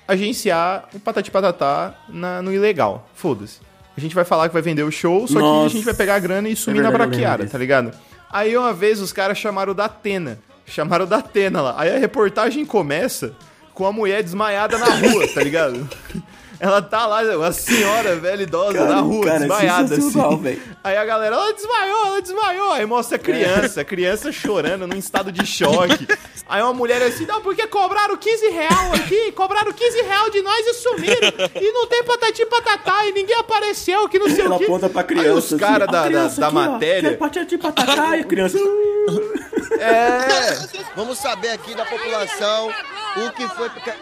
agenciar 0.09 0.89
o 0.95 0.99
Patati 1.01 1.31
Patatá 1.31 1.95
na, 2.09 2.43
no 2.43 2.53
ilegal, 2.53 3.09
foda-se. 3.15 3.61
A 3.97 4.01
gente 4.01 4.15
vai 4.15 4.25
falar 4.25 4.49
que 4.49 4.53
vai 4.53 4.63
vender 4.63 4.83
o 4.83 4.91
show, 4.91 5.27
só 5.27 5.35
que 5.35 5.39
a 5.39 5.41
Nossa. 5.41 5.69
gente 5.75 5.85
vai 5.85 5.95
pegar 5.95 6.17
a 6.17 6.19
grana 6.19 6.49
e 6.49 6.57
sumir 6.57 6.83
na 6.83 6.91
verdade, 6.91 7.05
eu 7.05 7.11
lembro 7.11 7.19
braquiara, 7.29 7.51
tá 7.51 7.59
ligado? 7.59 7.93
Aí 8.31 8.57
uma 8.57 8.73
vez 8.73 9.01
os 9.01 9.13
caras 9.13 9.39
chamaram 9.39 9.75
da 9.75 9.87
Atena, 9.87 10.39
chamaram 10.67 11.07
da 11.07 11.19
Atena 11.19 11.63
lá. 11.63 11.75
Aí 11.79 11.95
a 11.95 11.99
reportagem 11.99 12.65
começa 12.67 13.35
com 13.73 13.87
a 13.87 13.93
mulher 13.93 14.23
desmaiada 14.23 14.77
na 14.79 14.87
rua, 14.87 15.27
tá 15.29 15.43
ligado? 15.43 15.89
Ela 16.59 16.81
tá 16.81 17.07
lá, 17.07 17.23
uma 17.37 17.53
senhora 17.53 18.17
velha 18.17 18.43
idosa 18.43 18.79
Cara, 18.79 18.89
na 18.91 19.01
rua, 19.01 19.27
cara, 19.27 19.39
desmaiada 19.41 19.89
sensacional, 19.89 20.33
assim. 20.33 20.43
velho. 20.43 20.63
Aí 20.83 20.97
a 20.97 21.05
galera, 21.05 21.37
ela 21.37 21.53
desmaiou, 21.53 22.07
ela 22.07 22.23
desmaiou. 22.23 22.73
Aí 22.73 22.87
mostra 22.87 23.17
a 23.17 23.19
criança, 23.19 23.81
a 23.81 23.85
criança 23.85 24.33
chorando 24.33 24.87
num 24.87 24.97
estado 24.97 25.31
de 25.31 25.45
choque. 25.47 26.07
Aí 26.49 26.63
uma 26.63 26.73
mulher 26.73 27.03
assim, 27.03 27.27
não, 27.27 27.41
porque 27.43 27.67
cobraram 27.67 28.17
15 28.17 28.49
real 28.51 28.93
aqui, 28.95 29.33
cobraram 29.33 29.73
15 29.73 30.03
real 30.03 30.31
de 30.31 30.41
nós 30.43 30.67
e 30.67 30.75
sumiram. 30.75 31.33
E 31.61 31.73
não 31.73 31.87
tem 31.89 32.05
patati 32.05 32.47
patatá, 32.47 33.05
e 33.07 33.13
ninguém 33.13 33.37
apareceu, 33.37 34.09
que 34.09 34.19
não 34.19 34.29
sei 34.29 34.45
Ela 34.45 34.55
o 34.55 34.59
quê. 34.59 34.65
aponta 34.65 34.89
pra 34.89 35.01
Aí 35.01 35.07
criança. 35.09 35.33
os 35.39 35.45
assim, 35.47 35.59
caras 35.59 35.89
"A 35.89 35.91
da, 35.91 36.03
da, 36.09 36.09
da 36.09 36.27
aqui, 36.27 36.41
ó, 36.43 36.51
matéria... 36.53 37.11
quer 37.11 37.17
patati 37.17 37.59
patatá", 37.59 38.17
e 38.17 38.21
a 38.21 38.25
criança. 38.25 38.59
É. 39.79 40.59
Vamos 40.95 41.19
saber 41.19 41.51
aqui 41.51 41.75
da 41.75 41.85
população 41.85 42.69
o 43.17 43.31
que 43.33 43.47
foi 43.49 43.69
que, 43.71 43.93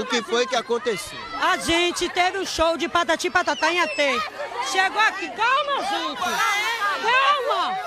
o 0.00 0.06
que, 0.06 0.22
foi 0.22 0.46
que 0.46 0.56
aconteceu. 0.56 1.18
A 1.40 1.56
gente 1.58 2.08
teve 2.10 2.38
um 2.38 2.46
show 2.46 2.76
de 2.76 2.88
patati 2.88 3.28
patatá 3.30 3.72
em 3.72 3.80
Atê. 3.80 4.20
Chegou 4.70 5.00
aqui, 5.00 5.28
calma, 5.30 5.84
gente. 5.88 6.22
Calma. 6.22 7.78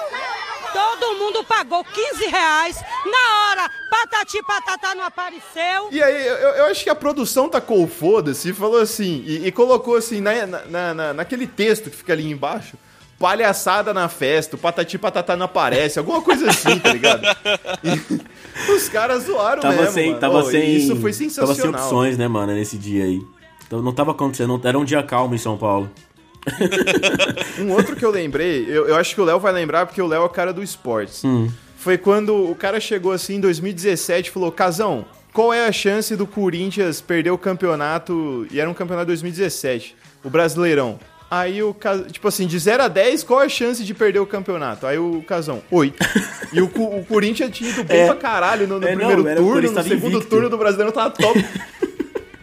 Todo 0.74 1.16
mundo 1.18 1.44
pagou 1.44 1.84
15 1.84 2.26
reais. 2.28 2.78
Na 3.06 3.50
hora, 3.50 3.70
patati 3.90 4.42
patatá 4.44 4.96
não 4.96 5.04
apareceu. 5.04 5.90
E 5.92 6.02
aí, 6.02 6.26
eu, 6.28 6.36
eu 6.38 6.66
acho 6.68 6.84
que 6.84 6.90
a 6.90 6.96
produção 6.96 7.50
tacou 7.50 7.84
o 7.84 7.88
foda-se 7.88 8.50
e 8.50 8.54
falou 8.54 8.80
assim, 8.80 9.22
e, 9.28 9.48
e 9.48 9.52
colocou 9.52 9.96
assim, 9.98 10.22
na, 10.22 10.46
na, 10.48 10.94
na- 10.94 11.14
naquele 11.14 11.46
texto 11.46 11.90
que 11.90 11.98
fica 11.98 12.14
ali 12.14 12.30
embaixo, 12.32 12.78
palhaçada 13.20 13.94
na 13.94 14.08
festa, 14.08 14.56
o 14.56 14.60
patati 14.60 14.98
patatá 14.98 15.36
não 15.36 15.46
aparece, 15.46 16.00
alguma 16.00 16.22
coisa 16.22 16.50
assim, 16.50 16.80
tá 16.80 16.94
ligado? 16.94 17.22
E 17.84 18.22
os 18.70 18.90
caras 18.90 19.24
zoaram 19.24 19.62
Tava 19.62 19.76
mesmo, 19.76 19.92
sem, 19.94 20.08
mano. 20.10 20.20
tava 20.20 20.38
Oh, 20.40 20.44
sem. 20.44 20.76
Isso 20.78 20.96
foi 20.96 21.12
Tava 21.12 21.14
sem 21.14 21.30
sensacional. 21.30 21.82
opções, 21.84 22.18
né, 22.18 22.28
mano, 22.28 22.54
nesse 22.54 22.78
dia 22.78 23.04
aí. 23.06 23.22
Então 23.66 23.82
não 23.82 23.94
tava 23.94 24.12
acontecendo, 24.12 24.60
era 24.64 24.78
um 24.78 24.84
dia 24.86 25.02
calmo 25.04 25.34
em 25.34 25.38
São 25.38 25.58
Paulo. 25.58 25.90
Um 27.60 27.72
outro 27.72 27.96
que 27.96 28.04
eu 28.04 28.10
lembrei, 28.12 28.66
eu, 28.68 28.88
eu 28.88 28.96
acho 28.96 29.14
que 29.14 29.22
o 29.22 29.24
Léo 29.24 29.40
vai 29.40 29.52
lembrar, 29.54 29.86
porque 29.86 30.02
o 30.02 30.08
Léo 30.08 30.24
é 30.24 30.26
o 30.26 30.30
cara 30.30 30.52
do 30.52 30.64
esportes. 30.64 31.24
Hum. 31.24 31.48
Foi 31.78 31.98
quando 31.98 32.50
o 32.50 32.56
cara 32.56 32.80
chegou 32.80 33.12
assim 33.12 33.36
em 33.36 33.40
2017 33.40 34.30
e 34.30 34.32
falou: 34.32 34.52
Casão, 34.52 35.06
qual 35.34 35.54
é 35.54 35.68
a 35.68 35.72
chance 35.72 36.16
do 36.16 36.26
Corinthians 36.28 37.02
perder 37.02 37.32
o 37.32 37.38
campeonato? 37.38 38.46
E 38.52 38.60
era 38.60 38.70
um 38.70 38.74
campeonato 38.74 39.06
de 39.06 39.12
2017, 39.22 39.96
o 40.24 40.30
Brasileirão. 40.30 41.00
Aí 41.34 41.64
o 41.64 41.74
tipo 42.12 42.28
assim, 42.28 42.46
de 42.46 42.60
0 42.60 42.84
a 42.84 42.88
10, 42.90 43.24
qual 43.24 43.40
a 43.40 43.48
chance 43.48 43.82
de 43.86 43.94
perder 43.94 44.20
o 44.20 44.26
campeonato? 44.26 44.86
Aí 44.86 44.98
o 44.98 45.24
Casão, 45.26 45.64
8. 45.72 45.96
E 46.52 46.60
o, 46.62 46.66
o 46.66 47.06
Corinthians 47.06 47.50
tinha 47.56 47.70
ido 47.70 47.86
bem 47.86 48.02
É. 48.02 48.06
pra 48.08 48.16
caralho 48.16 48.68
no, 48.68 48.78
no 48.82 48.86
É, 48.86 48.92
não, 48.92 48.98
primeiro 48.98 49.26
era- 49.28 49.42
o 49.42 49.46
turno, 49.46 49.72
no 49.72 49.82
segundo 49.84 50.08
invicto. 50.18 50.28
turno 50.30 50.50
do 50.50 50.58
Brasileirão 50.58 50.92
tava 50.92 51.10
top. 51.12 51.46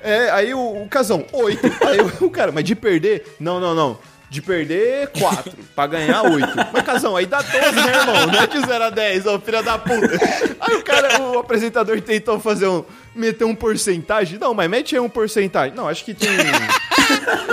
É, 0.00 0.30
aí 0.30 0.54
o, 0.54 0.82
o 0.84 0.88
Casão, 0.88 1.26
8. 1.32 1.66
Aí 1.86 1.98
o, 2.00 2.26
o 2.26 2.30
cara, 2.30 2.50
mas 2.50 2.64
de 2.64 2.74
perder? 2.74 3.36
Não, 3.38 3.60
não, 3.60 3.74
não. 3.74 3.98
De 4.30 4.40
perder, 4.42 5.08
4. 5.08 5.52
pra 5.74 5.86
ganhar, 5.86 6.22
8. 6.22 6.46
Mas, 6.72 6.82
Casão, 6.84 7.14
aí 7.16 7.26
dá 7.26 7.42
12, 7.42 7.56
né, 7.74 7.94
irmão? 7.98 8.26
Não 8.26 8.40
é 8.42 8.46
de 8.46 8.60
0 8.60 8.84
a 8.84 8.90
10, 8.90 9.26
ô 9.26 9.38
filha 9.40 9.62
da 9.62 9.76
puta. 9.78 10.18
Aí 10.60 10.74
o 10.76 10.82
cara, 10.82 11.20
o 11.22 11.38
apresentador 11.38 12.00
tentou 12.00 12.38
fazer 12.40 12.66
um. 12.68 12.84
meter 13.14 13.44
um 13.44 13.54
porcentagem. 13.54 14.38
Não, 14.38 14.52
mas 14.54 14.68
mete 14.70 14.94
aí 14.94 15.00
um 15.00 15.08
porcentagem. 15.08 15.74
Não, 15.74 15.88
acho 15.88 16.04
que 16.04 16.12
tem. 16.14 16.28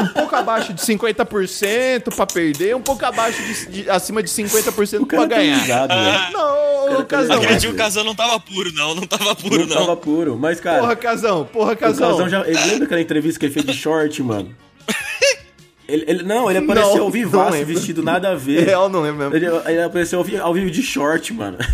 Um 0.02 0.08
pouco 0.08 0.36
abaixo 0.36 0.74
de 0.74 0.82
50% 0.82 2.14
pra 2.16 2.26
perder, 2.26 2.76
um 2.76 2.82
pouco 2.82 3.06
abaixo 3.06 3.42
de, 3.42 3.66
de- 3.84 3.90
acima 3.90 4.22
de 4.24 4.30
50% 4.30 5.06
pra 5.08 5.20
tá 5.20 5.26
ganhar. 5.26 5.62
ligado, 5.62 5.90
velho. 5.90 6.32
Não, 6.34 7.00
ô, 7.02 7.06
Casão. 7.06 7.38
Aquele 7.38 7.56
dia 7.58 7.70
o 7.70 7.76
Casão 7.76 8.04
não 8.04 8.16
tava 8.16 8.40
puro, 8.40 8.72
não. 8.74 8.96
Não 8.96 9.04
tava 9.08 9.36
puro, 9.36 9.60
Não 9.60 9.68
não. 9.68 9.76
tava 9.76 9.96
puro, 9.98 10.38
mas, 10.38 10.60
cara. 10.60 10.80
Porra, 10.80 10.96
Casão, 10.96 11.46
porra, 11.46 11.74
o 11.74 11.78
Casão. 11.78 12.12
Casão 12.12 12.30
já. 12.30 12.42
Ele 12.48 12.60
lembra 12.66 12.86
aquela 12.86 13.02
entrevista 13.02 13.40
que 13.40 13.46
ele 13.48 13.54
fez 13.54 13.66
de 13.66 13.74
short, 13.74 14.22
mano? 14.24 14.56
Ele, 15.88 16.04
ele- 16.08 16.24
não, 16.24 16.50
ele 16.50 16.58
apareceu 16.58 16.88
Não, 16.90 16.98
ao 16.98 17.04
não 17.06 17.12
vivaço, 17.12 17.64
vestido 17.64 18.02
nada 18.02 18.32
a 18.32 18.36
ver. 18.36 18.66
Real, 18.66 18.90
não 18.90 19.02
lembro 19.02 19.30
mesmo. 19.30 19.36
Ele, 19.36 19.46
ele 19.72 19.84
apareceu 19.84 20.18
ao, 20.18 20.26
vi- 20.26 20.36
ao 20.38 20.52
vivo 20.52 20.72
de 20.72 20.82
short, 20.82 21.32
mano. 21.32 21.60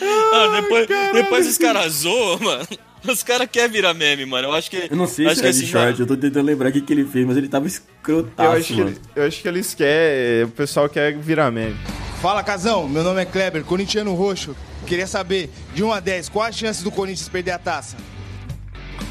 Ah, 0.00 0.60
depois, 0.60 0.86
depois 1.12 1.46
os 1.46 1.58
caras 1.58 1.92
zoam, 1.92 2.38
mano. 2.40 2.66
Os 3.06 3.22
caras 3.22 3.48
querem 3.50 3.70
virar 3.70 3.94
meme, 3.94 4.26
mano. 4.26 4.48
Eu 4.48 4.52
acho 4.54 4.68
que. 4.70 4.88
Eu 4.90 4.96
não 4.96 5.06
sei 5.06 5.26
acho 5.26 5.36
se 5.36 5.40
que 5.42 5.46
é 5.48 5.52
de 5.52 5.66
short, 5.66 6.00
eu 6.00 6.06
tô 6.06 6.16
tentando 6.16 6.44
lembrar 6.46 6.68
o 6.68 6.72
que, 6.72 6.80
que 6.80 6.92
ele 6.92 7.04
fez, 7.04 7.24
mas 7.26 7.36
ele 7.36 7.48
tava 7.48 7.66
escrotaço, 7.66 8.50
Eu 8.50 8.52
acho, 8.58 8.74
que 8.74 8.80
ele- 8.80 8.96
eu 9.16 9.26
acho 9.26 9.40
que 9.42 9.48
eles 9.48 9.72
querem. 9.74 10.44
O 10.44 10.48
pessoal 10.50 10.88
quer 10.88 11.16
virar 11.16 11.50
meme. 11.50 11.76
Fala, 12.20 12.42
Casão. 12.42 12.88
Meu 12.88 13.02
nome 13.04 13.22
é 13.22 13.24
Kleber, 13.24 13.62
corintiano 13.64 14.12
roxo. 14.14 14.54
Queria 14.86 15.06
saber, 15.06 15.48
de 15.74 15.82
1 15.84 15.92
a 15.92 16.00
10, 16.00 16.28
qual 16.28 16.44
a 16.46 16.52
chance 16.52 16.82
do 16.82 16.90
Corinthians 16.90 17.28
perder 17.28 17.52
a 17.52 17.58
taça? 17.58 17.96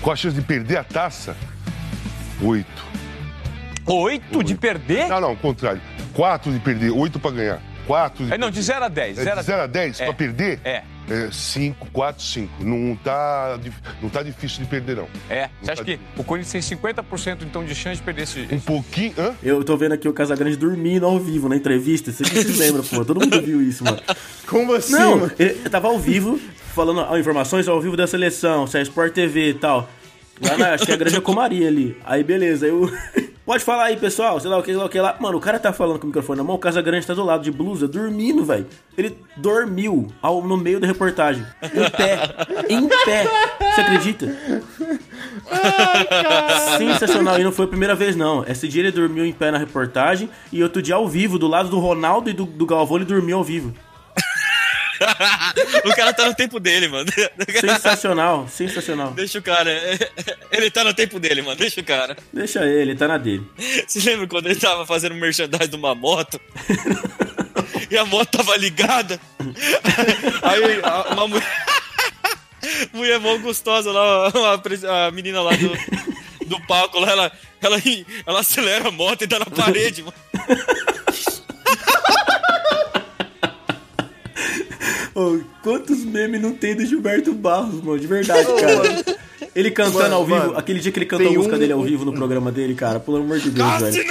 Qual 0.01 0.13
a 0.13 0.15
chance 0.15 0.35
de 0.35 0.41
perder 0.41 0.77
a 0.77 0.83
taça? 0.83 1.35
Oito. 2.41 2.85
Oito 3.85 4.43
de 4.43 4.53
perder? 4.55 5.07
Não, 5.07 5.21
não, 5.21 5.31
o 5.33 5.37
contrário. 5.37 5.81
Quatro 6.13 6.51
de 6.51 6.59
perder, 6.59 6.91
oito 6.91 7.19
pra 7.19 7.31
ganhar. 7.31 7.61
Quatro 7.88 8.26
de 8.26 8.34
É, 8.34 8.38
não, 8.38 8.52
de 8.52 8.62
0 8.62 8.84
a 8.86 8.88
10. 8.89 9.17
É, 9.17 9.36
de 9.36 9.41
0 9.43 9.62
a 9.62 9.65
10 9.67 10.02
É. 10.02 10.06
pra 10.06 10.13
perder? 10.13 10.60
É. 10.63 10.84
5, 11.32 11.88
4, 11.93 12.21
5. 12.21 12.63
Não 12.65 12.93
tá, 12.97 13.58
dif- 13.62 13.80
não 14.02 14.10
tá 14.10 14.21
difícil 14.21 14.63
de 14.63 14.69
perder, 14.69 14.97
não. 14.97 15.08
É. 15.30 15.50
Você 15.62 15.71
acha 15.71 15.84
que 15.86 15.97
o 16.17 16.23
Corinthians 16.23 16.67
tem 16.67 16.78
50% 16.78 17.43
então 17.43 17.63
de 17.63 17.73
chance 17.73 17.95
de 17.97 18.04
perder 18.04 18.23
esse. 18.23 18.45
Um 18.52 18.60
pouquinho. 18.60 19.13
Hã? 19.17 19.34
Eu 19.41 19.63
tô 19.63 19.78
vendo 19.78 19.93
aqui 19.93 20.08
o 20.10 20.12
Casagrande 20.13 20.58
dormindo 20.58 21.06
ao 21.06 21.17
vivo 21.17 21.47
na 21.47 21.56
entrevista. 21.56 22.12
Você 22.12 22.26
se 22.26 22.60
lembra, 22.60 22.84
pô. 22.84 23.06
Todo 23.06 23.21
mundo 23.21 23.41
viu 23.41 23.62
isso, 23.62 23.86
mano. 23.86 24.02
Como 24.47 24.73
assim? 24.73 24.91
Não, 24.91 25.17
mano? 25.17 25.32
ele 25.39 25.69
tava 25.69 25.88
ao 25.88 25.97
vivo, 25.97 26.38
falando 26.76 27.00
ó, 27.00 27.17
informações 27.17 27.67
ao 27.69 27.80
vivo 27.80 27.95
da 27.95 28.06
seleção, 28.06 28.67
se 28.67 28.78
é 28.78 28.82
Sport 28.82 29.13
TV 29.13 29.52
e 29.52 29.54
tal. 29.54 29.89
Lá 30.41 30.58
na, 30.58 30.73
acho 30.73 30.86
que 30.86 30.91
é 30.91 30.95
a 30.95 30.97
Granja 30.97 31.21
Comaria 31.21 31.67
ali. 31.69 31.97
Aí 32.06 32.21
beleza, 32.23 32.65
aí 32.65 32.71
eu. 32.71 32.91
Pode 33.47 33.63
falar 33.63 33.86
aí, 33.86 33.95
pessoal, 33.95 34.41
sei 34.41 34.49
lá 34.49 34.57
o 34.57 34.62
que, 34.62 34.71
sei 34.71 34.75
lá 34.75 34.86
o 34.86 34.89
que 34.89 34.99
lá. 34.99 35.15
Mano, 35.21 35.38
o 35.38 35.39
cara 35.39 35.57
tá 35.57 35.71
falando 35.71 35.99
com 35.99 36.03
o 36.03 36.07
microfone 36.07 36.38
na 36.38 36.43
mão, 36.43 36.57
o 36.57 36.60
Casagrande 36.60 37.07
tá 37.07 37.13
do 37.13 37.23
lado 37.23 37.45
de 37.45 37.49
blusa, 37.49 37.88
dormindo, 37.88 38.43
velho. 38.43 38.67
Ele 38.97 39.17
dormiu 39.38 40.07
ao, 40.21 40.45
no 40.45 40.57
meio 40.57 40.81
da 40.81 40.86
reportagem. 40.86 41.45
Em 41.63 41.89
pé. 41.89 42.19
Em 42.67 42.89
pé. 43.05 43.25
Você 43.73 43.81
acredita? 43.81 44.38
Sensacional. 46.77 47.39
E 47.39 47.43
não 47.45 47.53
foi 47.53 47.63
a 47.63 47.69
primeira 47.69 47.95
vez, 47.95 48.17
não. 48.17 48.43
Esse 48.45 48.67
dia 48.67 48.81
ele 48.81 48.91
dormiu 48.91 49.25
em 49.25 49.31
pé 49.31 49.49
na 49.49 49.57
reportagem 49.57 50.29
e 50.51 50.62
outro 50.62 50.81
dia 50.81 50.95
ao 50.95 51.07
vivo, 51.07 51.39
do 51.39 51.47
lado 51.47 51.69
do 51.69 51.79
Ronaldo 51.79 52.29
e 52.29 52.33
do, 52.33 52.43
do 52.43 52.65
Galvão, 52.65 52.97
ele 52.97 53.05
dormiu 53.05 53.38
ao 53.38 53.45
vivo. 53.45 53.73
o 55.86 55.95
cara 55.95 56.13
tá 56.13 56.25
no 56.25 56.33
tempo 56.36 56.60
dele, 56.60 56.88
mano. 56.88 57.10
Sensacional, 57.60 58.47
sensacional. 58.51 59.12
Deixa 59.12 59.39
o 59.39 59.41
cara. 59.41 59.71
Ele 60.51 60.69
tá 60.71 60.83
no 60.83 60.93
tempo 60.93 61.19
dele, 61.19 61.41
mano. 61.41 61.55
Deixa 61.57 61.81
o 61.81 61.83
cara. 61.83 62.15
Deixa 62.33 62.65
ele, 62.65 62.95
tá 62.95 63.07
na 63.07 63.17
dele. 63.17 63.45
Você 63.88 63.99
lembra 64.10 64.27
quando 64.27 64.47
ele 64.47 64.60
tava 64.60 64.86
fazendo 64.86 65.15
merchandising 65.15 65.69
de 65.69 65.75
uma 65.75 65.93
moto? 65.95 66.39
e 67.89 67.97
a 67.97 68.05
moto 68.05 68.29
tava 68.38 68.55
ligada? 68.57 69.19
Aí 70.43 70.79
a- 70.83 71.13
uma 71.13 71.27
mulher. 71.27 71.65
mulher 72.93 73.19
mó 73.19 73.38
gostosa 73.38 73.91
lá, 73.91 74.57
pres- 74.57 74.83
a 74.83 75.10
menina 75.12 75.41
lá 75.41 75.51
do, 75.55 75.71
do 76.47 76.60
palco 76.67 76.99
lá, 76.99 77.12
ela, 77.12 77.31
ela, 77.62 77.77
ela 78.25 78.39
acelera 78.41 78.89
a 78.89 78.91
moto 78.91 79.21
e 79.23 79.27
dá 79.27 79.39
na 79.39 79.45
parede, 79.45 80.03
mano. 80.03 80.13
Ô, 85.19 85.39
quantos 85.63 86.06
memes 86.06 86.39
não 86.39 86.51
tem 86.53 86.75
do 86.75 86.86
Gilberto 86.86 87.34
Barros, 87.34 87.82
mano? 87.84 87.99
De 87.99 88.06
verdade, 88.06 88.45
cara. 88.45 89.17
Ele 89.56 89.71
cantando 89.71 89.99
Mano, 90.03 90.15
ao 90.15 90.25
vivo, 90.25 90.38
mano, 90.38 90.58
aquele 90.58 90.80
dia 90.80 90.91
que 90.91 90.99
ele 90.99 91.06
cantou 91.08 91.27
a 91.27 91.32
música 91.34 91.56
um- 91.56 91.60
dele 91.60 91.73
ao 91.73 91.82
vivo 91.82 92.06
no 92.06 92.13
programa 92.13 92.51
dele, 92.51 92.75
cara, 92.75 92.99
pelo 92.99 93.17
amor 93.17 93.39
de 93.39 93.49
Deus, 93.49 93.82
velho. 93.82 94.06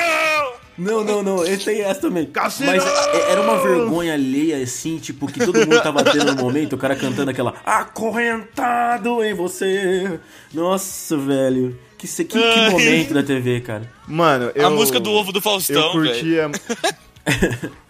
Não, 0.77 1.05
não, 1.05 1.23
não, 1.23 1.47
ele 1.47 1.57
tem 1.59 1.81
essa 1.83 2.01
também. 2.03 2.27
Cassinão! 2.27 2.75
Mas 2.75 2.85
é- 2.85 3.31
era 3.33 3.40
uma 3.40 3.62
vergonha 3.62 4.12
alheia, 4.14 4.62
assim, 4.62 4.99
tipo, 4.99 5.27
que 5.27 5.38
todo 5.38 5.59
mundo 5.61 5.81
tava 5.81 6.03
tendo 6.05 6.35
no 6.35 6.42
momento, 6.42 6.73
o 6.75 6.79
cara 6.79 6.95
cantando 6.97 7.31
aquela 7.31 7.55
Acorrentado 7.64 9.23
em 9.25 9.33
você. 9.33 10.19
Nossa, 10.53 11.16
velho. 11.16 11.79
Que, 11.97 12.07
se- 12.07 12.25
que, 12.25 12.38
que 12.38 12.71
momento 12.71 13.14
da 13.14 13.23
TV, 13.23 13.61
cara. 13.61 13.90
Mano, 14.07 14.51
eu. 14.55 14.66
A 14.66 14.71
música 14.71 15.01
do 15.01 15.11
ovo 15.12 15.33
do 15.33 15.40
Faustão, 15.40 15.77
Eu 15.87 15.92
curtia. 15.92 16.51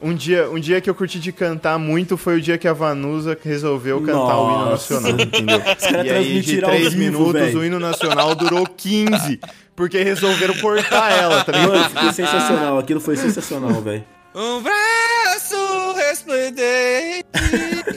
Um, 0.00 0.14
dia, 0.14 0.48
um 0.50 0.58
dia 0.58 0.80
que 0.80 0.88
eu 0.88 0.94
curti 0.94 1.18
de 1.20 1.30
cantar 1.32 1.78
muito 1.78 2.16
foi 2.16 2.36
o 2.38 2.40
dia 2.40 2.56
que 2.56 2.66
a 2.66 2.72
Vanusa 2.72 3.36
resolveu 3.42 4.00
cantar 4.00 4.38
o 4.38 4.48
hino 4.50 4.70
Nossa. 4.70 5.00
nacional, 5.00 5.20
entendeu? 5.20 5.62
E 6.04 6.10
aí, 6.10 6.40
de 6.40 6.58
transmitiram 6.60 6.68
ao 6.68 6.74
3 6.74 6.92
vivo, 6.94 7.04
minutos, 7.04 7.32
velho. 7.42 7.58
o 7.58 7.64
hino 7.64 7.78
nacional 7.78 8.34
durou 8.34 8.66
15. 8.66 9.40
Porque 9.74 10.02
resolveram 10.02 10.54
cortar 10.54 11.12
ela, 11.12 11.44
tá 11.44 11.52
Mano, 11.52 11.74
ligado? 11.74 11.90
ficou 11.90 12.12
sensacional. 12.12 12.78
Aquilo 12.78 13.00
foi 13.00 13.16
sensacional, 13.16 13.82
velho. 13.82 14.04
Um 14.34 14.62
braço 14.62 15.92
resplendente. 15.96 17.26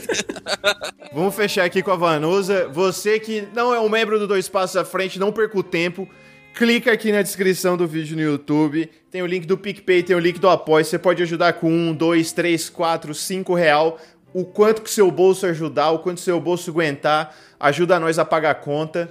Vamos 1.12 1.34
fechar 1.34 1.64
aqui 1.64 1.82
com 1.82 1.90
a 1.90 1.96
Vanusa. 1.96 2.68
Você 2.68 3.18
que 3.18 3.48
não 3.54 3.74
é 3.74 3.80
um 3.80 3.88
membro 3.88 4.18
do 4.18 4.26
Dois 4.26 4.48
Passos 4.48 4.76
à 4.76 4.84
Frente, 4.84 5.18
não 5.18 5.32
perca 5.32 5.58
o 5.58 5.62
tempo. 5.62 6.06
Clica 6.54 6.92
aqui 6.92 7.10
na 7.10 7.22
descrição 7.22 7.76
do 7.76 7.86
vídeo 7.86 8.16
no 8.16 8.22
YouTube. 8.22 8.90
Tem 9.10 9.22
o 9.22 9.26
link 9.26 9.46
do 9.46 9.56
PicPay, 9.56 10.02
tem 10.02 10.14
o 10.14 10.18
link 10.18 10.38
do 10.38 10.48
Apoio. 10.48 10.84
Você 10.84 10.98
pode 10.98 11.22
ajudar 11.22 11.54
com 11.54 11.70
um, 11.70 11.94
dois, 11.94 12.32
três, 12.32 12.68
quatro, 12.68 13.14
cinco 13.14 13.54
real. 13.54 13.98
O 14.34 14.44
quanto 14.44 14.82
que 14.82 14.90
seu 14.90 15.10
bolso 15.10 15.46
ajudar, 15.46 15.90
o 15.90 16.00
quanto 16.00 16.20
seu 16.20 16.40
bolso 16.40 16.70
aguentar, 16.70 17.34
ajuda 17.58 17.98
nós 17.98 18.18
a 18.18 18.24
pagar 18.24 18.50
a 18.50 18.54
conta. 18.54 19.10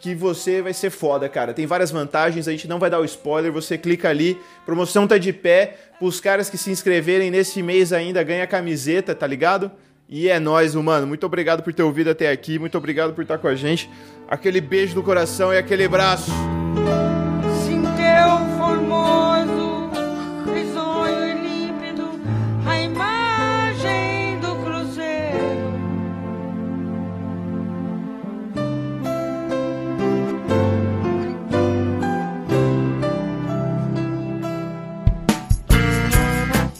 Que 0.00 0.14
você 0.14 0.62
vai 0.62 0.72
ser 0.72 0.90
foda, 0.90 1.28
cara. 1.28 1.52
Tem 1.52 1.66
várias 1.66 1.90
vantagens, 1.90 2.48
a 2.48 2.52
gente 2.52 2.68
não 2.68 2.78
vai 2.78 2.88
dar 2.88 3.00
o 3.00 3.04
spoiler. 3.04 3.52
Você 3.52 3.76
clica 3.76 4.08
ali, 4.08 4.38
promoção 4.64 5.06
tá 5.06 5.18
de 5.18 5.32
pé. 5.32 5.76
Pros 5.98 6.20
caras 6.20 6.48
que 6.48 6.56
se 6.56 6.70
inscreverem 6.70 7.30
nesse 7.30 7.62
mês 7.62 7.92
ainda, 7.92 8.22
ganha 8.22 8.46
camiseta, 8.46 9.14
tá 9.14 9.26
ligado? 9.26 9.70
E 10.08 10.28
é 10.28 10.38
nóis, 10.38 10.74
mano. 10.74 11.06
Muito 11.06 11.26
obrigado 11.26 11.62
por 11.62 11.72
ter 11.72 11.82
ouvido 11.82 12.10
até 12.10 12.30
aqui. 12.30 12.58
Muito 12.58 12.78
obrigado 12.78 13.12
por 13.12 13.22
estar 13.22 13.38
com 13.38 13.48
a 13.48 13.54
gente. 13.54 13.90
Aquele 14.28 14.60
beijo 14.60 14.94
no 14.94 15.02
coração 15.02 15.52
e 15.52 15.58
aquele 15.58 15.88
braço. 15.88 16.30